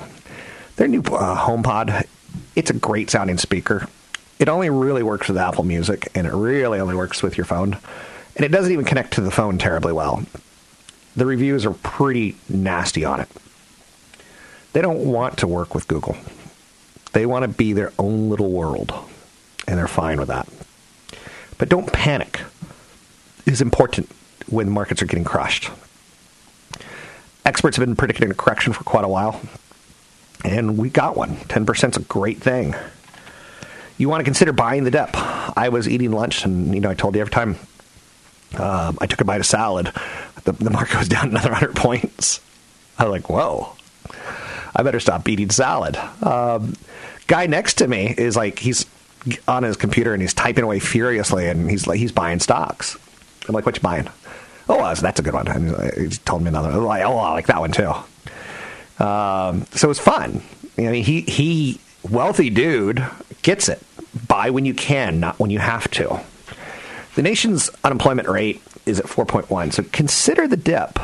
their 0.77 0.87
new 0.87 1.01
uh, 1.01 1.45
HomePod, 1.45 2.07
it's 2.55 2.71
a 2.71 2.73
great 2.73 3.11
sounding 3.11 3.37
speaker. 3.37 3.87
It 4.39 4.49
only 4.49 4.69
really 4.69 5.03
works 5.03 5.27
with 5.27 5.37
Apple 5.37 5.63
Music, 5.63 6.09
and 6.13 6.27
it 6.27 6.33
really 6.33 6.79
only 6.79 6.95
works 6.95 7.23
with 7.23 7.37
your 7.37 7.45
phone. 7.45 7.77
And 8.35 8.45
it 8.45 8.49
doesn't 8.49 8.71
even 8.71 8.85
connect 8.85 9.13
to 9.13 9.21
the 9.21 9.31
phone 9.31 9.57
terribly 9.57 9.93
well. 9.93 10.23
The 11.15 11.25
reviews 11.25 11.65
are 11.65 11.73
pretty 11.73 12.35
nasty 12.49 13.05
on 13.05 13.21
it. 13.21 13.29
They 14.73 14.81
don't 14.81 15.05
want 15.05 15.37
to 15.37 15.47
work 15.47 15.73
with 15.73 15.87
Google. 15.87 16.17
They 17.13 17.25
want 17.25 17.43
to 17.43 17.47
be 17.47 17.71
their 17.71 17.93
own 17.97 18.29
little 18.29 18.51
world, 18.51 18.93
and 19.67 19.77
they're 19.77 19.87
fine 19.87 20.19
with 20.19 20.27
that. 20.27 20.49
But 21.57 21.69
don't 21.69 21.91
panic. 21.91 22.41
Is 23.45 23.61
important 23.61 24.09
when 24.49 24.69
markets 24.69 25.01
are 25.01 25.05
getting 25.05 25.23
crushed. 25.23 25.69
Experts 27.45 27.77
have 27.77 27.85
been 27.85 27.95
predicting 27.95 28.31
a 28.31 28.33
correction 28.33 28.73
for 28.73 28.83
quite 28.83 29.05
a 29.05 29.07
while, 29.07 29.39
and 30.43 30.77
we 30.77 30.89
got 30.89 31.15
one. 31.15 31.35
10% 31.35 31.89
is 31.91 31.97
a 31.97 32.01
great 32.01 32.39
thing. 32.39 32.75
You 33.97 34.09
want 34.09 34.19
to 34.21 34.25
consider 34.25 34.51
buying 34.51 34.83
the 34.83 34.91
dip. 34.91 35.09
I 35.57 35.69
was 35.69 35.87
eating 35.87 36.11
lunch, 36.11 36.43
and 36.45 36.73
you 36.73 36.81
know, 36.81 36.89
I 36.89 36.95
told 36.95 37.15
you 37.15 37.21
every 37.21 37.31
time 37.31 37.55
um, 38.57 38.97
I 38.99 39.05
took 39.07 39.21
a 39.21 39.25
bite 39.25 39.39
of 39.39 39.45
salad, 39.45 39.91
the, 40.43 40.51
the 40.51 40.69
market 40.69 40.97
was 40.97 41.07
down 41.15 41.29
another 41.29 41.51
100 41.51 41.75
points. 41.75 42.41
I 42.97 43.05
was 43.05 43.11
like, 43.11 43.29
whoa, 43.29 43.73
I 44.75 44.83
better 44.83 44.99
stop 44.99 45.27
eating 45.27 45.49
salad. 45.49 45.97
Um, 46.21 46.75
guy 47.27 47.47
next 47.47 47.75
to 47.75 47.87
me 47.87 48.13
is 48.17 48.35
like, 48.35 48.59
he's 48.59 48.85
on 49.47 49.63
his 49.63 49.75
computer 49.75 50.13
and 50.13 50.21
he's 50.21 50.33
typing 50.33 50.63
away 50.63 50.79
furiously, 50.79 51.47
and 51.47 51.69
he's 51.69 51.87
like, 51.87 51.99
he's 51.99 52.11
buying 52.11 52.39
stocks. 52.39 52.97
I'm 53.47 53.53
like, 53.53 53.65
what 53.65 53.75
you 53.75 53.81
buying? 53.81 54.09
Oh, 54.67 54.93
that's 54.95 55.19
a 55.19 55.23
good 55.23 55.33
one. 55.33 55.47
And 55.47 55.93
he 55.93 56.17
told 56.17 56.41
me 56.41 56.49
another. 56.49 56.71
Like, 56.71 57.03
oh, 57.03 57.17
I 57.17 57.31
like 57.31 57.47
that 57.47 57.59
one 57.59 57.71
too. 57.71 57.91
Um, 59.03 59.65
so 59.71 59.87
it 59.87 59.89
was 59.89 59.99
fun. 59.99 60.41
I 60.77 60.81
mean, 60.81 61.03
he 61.03 61.21
he 61.21 61.79
wealthy 62.09 62.49
dude 62.49 63.05
gets 63.45 63.69
it. 63.69 63.81
Buy 64.27 64.49
when 64.49 64.65
you 64.65 64.73
can, 64.73 65.19
not 65.19 65.39
when 65.39 65.51
you 65.51 65.59
have 65.59 65.89
to. 65.91 66.19
The 67.13 67.21
nation's 67.21 67.69
unemployment 67.83 68.27
rate 68.27 68.61
is 68.87 68.99
at 68.99 69.05
4.1. 69.05 69.71
So 69.71 69.83
consider 69.83 70.47
the 70.47 70.57
dip 70.57 70.99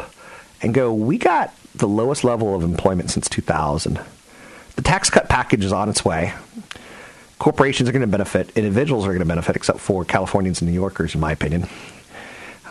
and 0.62 0.74
go. 0.74 0.92
We 0.92 1.20
got 1.20 1.54
the 1.76 1.88
lowest 1.88 2.24
level 2.24 2.56
of 2.56 2.64
employment 2.64 3.12
since 3.12 3.30
2000. 3.30 4.00
The 4.76 4.82
tax 4.82 5.12
cut 5.12 5.30
package 5.30 5.64
is 5.64 5.72
on 5.72 5.88
its 5.88 6.04
way. 6.04 6.34
Corporations 7.38 7.88
are 7.88 7.92
going 7.92 8.02
to 8.02 8.08
benefit. 8.08 8.50
Individuals 8.58 9.06
are 9.06 9.10
going 9.10 9.20
to 9.20 9.26
benefit, 9.26 9.56
except 9.56 9.80
for 9.80 10.04
Californians 10.04 10.62
and 10.62 10.70
New 10.70 10.76
Yorkers, 10.76 11.14
in 11.14 11.22
my 11.22 11.32
opinion. 11.32 11.68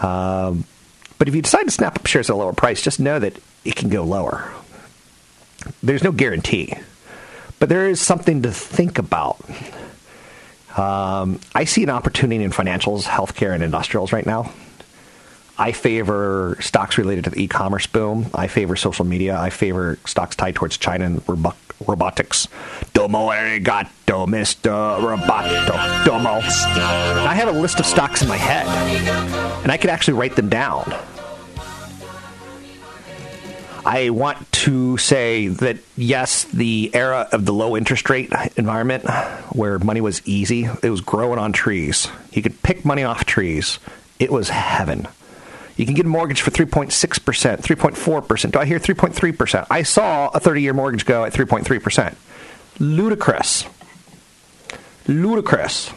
Um, 0.02 0.64
but 1.18 1.28
if 1.28 1.34
you 1.34 1.42
decide 1.42 1.64
to 1.64 1.70
snap 1.70 1.96
up 1.96 2.06
shares 2.06 2.28
at 2.28 2.34
a 2.34 2.36
lower 2.36 2.52
price, 2.52 2.82
just 2.82 2.98
know 2.98 3.18
that 3.20 3.38
it 3.64 3.76
can 3.76 3.88
go 3.88 4.02
lower. 4.02 4.50
There's 5.82 6.02
no 6.02 6.10
guarantee, 6.10 6.74
but 7.60 7.68
there 7.68 7.88
is 7.88 8.00
something 8.00 8.42
to 8.42 8.50
think 8.50 8.98
about. 8.98 9.38
Um, 10.76 11.38
I 11.54 11.64
see 11.64 11.82
an 11.84 11.90
opportunity 11.90 12.42
in 12.42 12.50
financials, 12.50 13.04
healthcare, 13.04 13.54
and 13.54 13.62
industrials 13.62 14.12
right 14.12 14.26
now. 14.26 14.52
I 15.58 15.72
favor 15.72 16.56
stocks 16.60 16.96
related 16.96 17.24
to 17.24 17.30
the 17.30 17.42
e-commerce 17.42 17.86
boom. 17.86 18.30
I 18.32 18.46
favor 18.46 18.76
social 18.76 19.04
media. 19.04 19.38
I 19.38 19.50
favor 19.50 19.98
stocks 20.06 20.34
tied 20.34 20.54
towards 20.54 20.78
China 20.78 21.04
and 21.04 21.22
robo- 21.28 21.54
robotics. 21.86 22.48
Domo 22.94 23.28
arigato, 23.28 24.26
Mr. 24.26 24.98
Roboto. 24.98 26.04
Domo. 26.06 26.40
I 26.40 27.34
have 27.34 27.48
a 27.48 27.52
list 27.60 27.78
of 27.78 27.84
stocks 27.84 28.22
in 28.22 28.28
my 28.28 28.38
head, 28.38 28.66
and 29.62 29.70
I 29.70 29.76
could 29.76 29.90
actually 29.90 30.14
write 30.14 30.34
them 30.36 30.48
down. 30.48 30.94
I 33.92 34.10
want 34.10 34.52
to 34.52 34.98
say 34.98 35.48
that 35.48 35.78
yes, 35.96 36.44
the 36.44 36.92
era 36.94 37.28
of 37.32 37.44
the 37.44 37.52
low 37.52 37.76
interest 37.76 38.08
rate 38.08 38.30
environment 38.54 39.04
where 39.50 39.80
money 39.80 40.00
was 40.00 40.22
easy, 40.24 40.68
it 40.80 40.90
was 40.90 41.00
growing 41.00 41.40
on 41.40 41.52
trees. 41.52 42.06
You 42.30 42.40
could 42.40 42.62
pick 42.62 42.84
money 42.84 43.02
off 43.02 43.24
trees. 43.24 43.80
It 44.20 44.30
was 44.30 44.48
heaven. 44.48 45.08
You 45.76 45.86
can 45.86 45.96
get 45.96 46.06
a 46.06 46.08
mortgage 46.08 46.40
for 46.40 46.52
3.6%, 46.52 46.92
3.4%. 47.62 48.52
Do 48.52 48.60
I 48.60 48.64
hear 48.64 48.78
3.3%? 48.78 49.66
I 49.68 49.82
saw 49.82 50.28
a 50.28 50.38
30 50.38 50.62
year 50.62 50.72
mortgage 50.72 51.04
go 51.04 51.24
at 51.24 51.32
3.3%. 51.32 52.14
Ludicrous. 52.78 53.64
Ludicrous. 55.08 55.90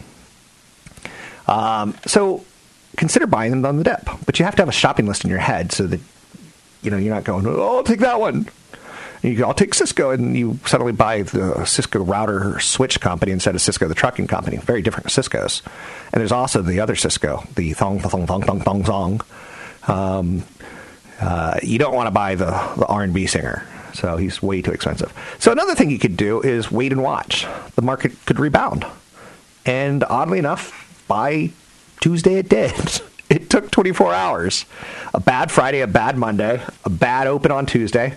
Um, 1.47 1.95
so 2.07 2.43
consider 2.97 3.27
buying 3.27 3.51
them 3.51 3.63
on 3.67 3.77
the 3.77 3.83
dip, 3.83 4.09
but 4.25 4.39
you 4.39 4.45
have 4.45 4.55
to 4.55 4.63
have 4.63 4.69
a 4.69 4.71
shopping 4.71 5.05
list 5.05 5.25
in 5.25 5.29
your 5.29 5.37
head 5.37 5.71
so 5.71 5.85
that 5.85 5.99
you 6.83 6.91
know 6.91 6.97
you're 6.97 7.13
not 7.13 7.23
going, 7.23 7.45
oh, 7.47 7.77
I'll 7.77 7.83
take 7.83 7.99
that 7.99 8.19
one. 8.19 8.47
And 9.21 9.31
you 9.31 9.37
go, 9.37 9.47
I'll 9.47 9.53
take 9.53 9.73
Cisco, 9.73 10.11
and 10.11 10.35
you 10.35 10.59
suddenly 10.65 10.91
buy 10.91 11.23
the 11.23 11.63
Cisco 11.65 12.03
router 12.03 12.59
switch 12.59 12.99
company 12.99 13.31
instead 13.31 13.55
of 13.55 13.61
Cisco 13.61 13.87
the 13.87 13.95
trucking 13.95 14.27
company. 14.27 14.57
Very 14.57 14.81
different 14.81 15.11
Cisco's. 15.11 15.61
And 16.11 16.19
there's 16.19 16.33
also 16.33 16.61
the 16.61 16.81
other 16.81 16.95
Cisco, 16.95 17.43
the 17.55 17.73
thong 17.73 17.99
thong 17.99 18.27
thong 18.27 18.43
thong 18.43 18.61
thong 18.61 18.83
thong. 18.83 19.21
Um, 19.87 20.43
uh, 21.21 21.59
you 21.63 21.79
don't 21.79 21.95
want 21.95 22.07
to 22.07 22.11
buy 22.11 22.35
the 22.35 22.51
the 22.77 22.85
R 22.85 23.03
and 23.03 23.13
B 23.13 23.25
singer. 23.27 23.65
So 23.93 24.17
he's 24.17 24.41
way 24.41 24.61
too 24.61 24.71
expensive. 24.71 25.13
So 25.39 25.51
another 25.51 25.75
thing 25.75 25.91
you 25.91 25.99
could 25.99 26.17
do 26.17 26.41
is 26.41 26.71
wait 26.71 26.91
and 26.91 27.03
watch. 27.03 27.45
The 27.75 27.81
market 27.81 28.13
could 28.25 28.39
rebound. 28.39 28.85
And 29.65 30.03
oddly 30.03 30.39
enough, 30.39 31.05
by 31.07 31.51
Tuesday 32.01 32.35
it 32.39 32.49
did. 32.49 33.01
It 33.43 33.49
took 33.49 33.69
24 33.71 34.13
hours. 34.13 34.65
A 35.13 35.19
bad 35.19 35.51
Friday, 35.51 35.81
a 35.81 35.87
bad 35.87 36.17
Monday, 36.17 36.63
a 36.85 36.89
bad 36.89 37.27
open 37.27 37.51
on 37.51 37.65
Tuesday, 37.65 38.13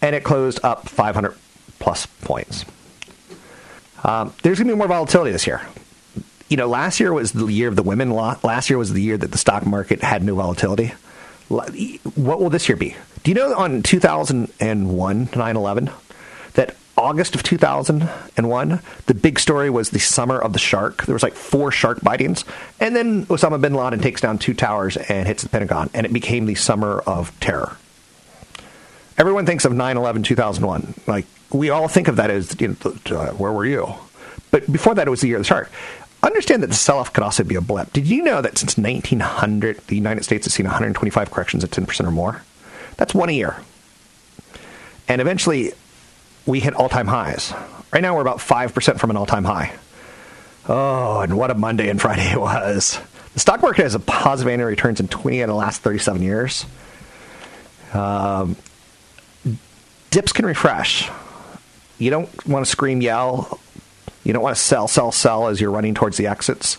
and 0.00 0.16
it 0.16 0.24
closed 0.24 0.58
up 0.64 0.88
500 0.88 1.36
plus 1.78 2.06
points. 2.06 2.64
Um, 4.02 4.32
there's 4.42 4.58
going 4.58 4.68
to 4.68 4.74
be 4.74 4.78
more 4.78 4.88
volatility 4.88 5.32
this 5.32 5.46
year. 5.46 5.60
You 6.48 6.56
know, 6.56 6.66
last 6.66 6.98
year 6.98 7.12
was 7.12 7.32
the 7.32 7.44
year 7.46 7.68
of 7.68 7.76
the 7.76 7.82
women. 7.82 8.10
Last 8.10 8.70
year 8.70 8.78
was 8.78 8.90
the 8.90 9.02
year 9.02 9.18
that 9.18 9.32
the 9.32 9.38
stock 9.38 9.66
market 9.66 10.02
had 10.02 10.22
no 10.22 10.34
volatility. 10.34 10.94
What 11.48 12.40
will 12.40 12.48
this 12.48 12.66
year 12.66 12.76
be? 12.76 12.96
Do 13.22 13.30
you 13.30 13.34
know 13.34 13.54
on 13.54 13.82
2001, 13.82 15.28
9 15.36 15.56
11, 15.56 15.84
that 15.84 15.94
August 16.96 17.34
of 17.34 17.42
2001, 17.42 18.80
the 19.06 19.14
big 19.14 19.40
story 19.40 19.68
was 19.68 19.90
the 19.90 19.98
summer 19.98 20.38
of 20.38 20.52
the 20.52 20.58
shark. 20.58 21.04
There 21.06 21.14
was 21.14 21.24
like 21.24 21.34
four 21.34 21.72
shark 21.72 22.00
bitings, 22.00 22.44
and 22.78 22.94
then 22.94 23.26
Osama 23.26 23.60
bin 23.60 23.74
Laden 23.74 24.00
takes 24.00 24.20
down 24.20 24.38
two 24.38 24.54
towers 24.54 24.96
and 24.96 25.26
hits 25.26 25.42
the 25.42 25.48
Pentagon, 25.48 25.90
and 25.92 26.06
it 26.06 26.12
became 26.12 26.46
the 26.46 26.54
summer 26.54 27.00
of 27.00 27.38
terror. 27.40 27.76
Everyone 29.18 29.46
thinks 29.46 29.64
of 29.64 29.72
9/11 29.72 30.24
2001. 30.24 30.94
Like 31.06 31.26
we 31.50 31.70
all 31.70 31.88
think 31.88 32.08
of 32.08 32.16
that 32.16 32.30
as 32.30 32.58
you 32.60 32.68
know, 32.68 33.16
uh, 33.16 33.30
where 33.32 33.52
were 33.52 33.66
you? 33.66 33.94
But 34.50 34.70
before 34.70 34.94
that, 34.94 35.06
it 35.06 35.10
was 35.10 35.20
the 35.20 35.28
year 35.28 35.36
of 35.36 35.42
the 35.42 35.48
shark. 35.48 35.70
Understand 36.22 36.62
that 36.62 36.68
the 36.68 36.74
sell-off 36.74 37.12
could 37.12 37.22
also 37.22 37.44
be 37.44 37.54
a 37.54 37.60
blip. 37.60 37.92
Did 37.92 38.06
you 38.06 38.22
know 38.22 38.40
that 38.40 38.56
since 38.56 38.78
1900, 38.78 39.78
the 39.88 39.96
United 39.96 40.24
States 40.24 40.46
has 40.46 40.54
seen 40.54 40.64
125 40.64 41.30
corrections 41.30 41.62
at 41.64 41.70
10% 41.70 42.06
or 42.06 42.10
more? 42.10 42.42
That's 42.96 43.14
one 43.14 43.28
a 43.28 43.32
year. 43.32 43.56
And 45.06 45.20
eventually, 45.20 45.72
we 46.46 46.60
hit 46.60 46.74
all 46.74 46.88
time 46.88 47.06
highs. 47.06 47.52
Right 47.92 48.00
now, 48.00 48.14
we're 48.14 48.22
about 48.22 48.38
5% 48.38 48.98
from 48.98 49.10
an 49.10 49.16
all 49.16 49.26
time 49.26 49.44
high. 49.44 49.72
Oh, 50.68 51.20
and 51.20 51.36
what 51.36 51.50
a 51.50 51.54
Monday 51.54 51.88
and 51.88 52.00
Friday 52.00 52.28
it 52.32 52.40
was. 52.40 52.98
The 53.34 53.40
stock 53.40 53.62
market 53.62 53.82
has 53.82 53.94
a 53.94 54.00
positive 54.00 54.52
annual 54.52 54.68
returns 54.68 55.00
in 55.00 55.08
20 55.08 55.42
out 55.42 55.44
of 55.44 55.54
the 55.54 55.54
last 55.54 55.82
37 55.82 56.22
years. 56.22 56.66
Um, 57.92 58.56
dips 60.10 60.32
can 60.32 60.46
refresh. 60.46 61.10
You 61.98 62.10
don't 62.10 62.46
want 62.46 62.64
to 62.64 62.70
scream, 62.70 63.00
yell. 63.00 63.60
You 64.24 64.32
don't 64.32 64.42
want 64.42 64.56
to 64.56 64.62
sell, 64.62 64.88
sell, 64.88 65.12
sell 65.12 65.48
as 65.48 65.60
you're 65.60 65.70
running 65.70 65.94
towards 65.94 66.16
the 66.16 66.26
exits. 66.26 66.78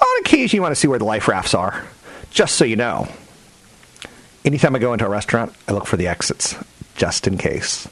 On 0.00 0.20
occasion, 0.20 0.56
you 0.56 0.62
want 0.62 0.72
to 0.72 0.80
see 0.80 0.88
where 0.88 0.98
the 0.98 1.04
life 1.04 1.28
rafts 1.28 1.54
are, 1.54 1.84
just 2.30 2.56
so 2.56 2.64
you 2.64 2.76
know. 2.76 3.08
Anytime 4.44 4.74
I 4.74 4.78
go 4.80 4.92
into 4.92 5.06
a 5.06 5.10
restaurant, 5.10 5.52
I 5.68 5.72
look 5.72 5.86
for 5.86 5.96
the 5.96 6.08
exits, 6.08 6.56
just 6.96 7.26
in 7.26 7.38
case. 7.38 7.86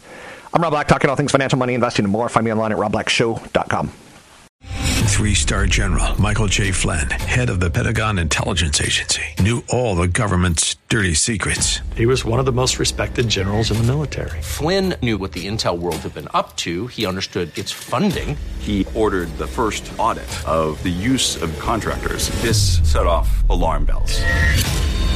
I'm 0.52 0.62
Rob 0.62 0.72
Black, 0.72 0.88
talking 0.88 1.08
all 1.08 1.16
things 1.16 1.32
financial, 1.32 1.58
money, 1.58 1.74
investing, 1.74 2.04
and 2.04 2.12
more. 2.12 2.28
Find 2.28 2.44
me 2.44 2.52
online 2.52 2.72
at 2.72 2.78
robblackshow.com. 2.78 3.90
Three 5.10 5.34
star 5.34 5.66
general 5.66 6.18
Michael 6.18 6.46
J. 6.46 6.70
Flynn, 6.70 7.10
head 7.10 7.50
of 7.50 7.60
the 7.60 7.68
Pentagon 7.68 8.18
Intelligence 8.18 8.80
Agency, 8.80 9.22
knew 9.38 9.62
all 9.68 9.94
the 9.94 10.08
government's 10.08 10.76
dirty 10.88 11.12
secrets. 11.12 11.80
He 11.94 12.06
was 12.06 12.24
one 12.24 12.38
of 12.38 12.46
the 12.46 12.52
most 12.52 12.78
respected 12.78 13.28
generals 13.28 13.70
in 13.70 13.76
the 13.76 13.82
military. 13.82 14.40
Flynn 14.40 14.94
knew 15.02 15.18
what 15.18 15.32
the 15.32 15.46
intel 15.46 15.78
world 15.78 15.96
had 15.96 16.14
been 16.14 16.28
up 16.32 16.56
to, 16.56 16.86
he 16.86 17.04
understood 17.04 17.56
its 17.58 17.70
funding. 17.70 18.34
He 18.60 18.86
ordered 18.94 19.28
the 19.36 19.46
first 19.46 19.92
audit 19.98 20.30
of 20.48 20.82
the 20.82 20.88
use 20.88 21.40
of 21.42 21.56
contractors. 21.58 22.30
This 22.40 22.80
set 22.90 23.06
off 23.06 23.48
alarm 23.50 23.84
bells. 23.84 24.22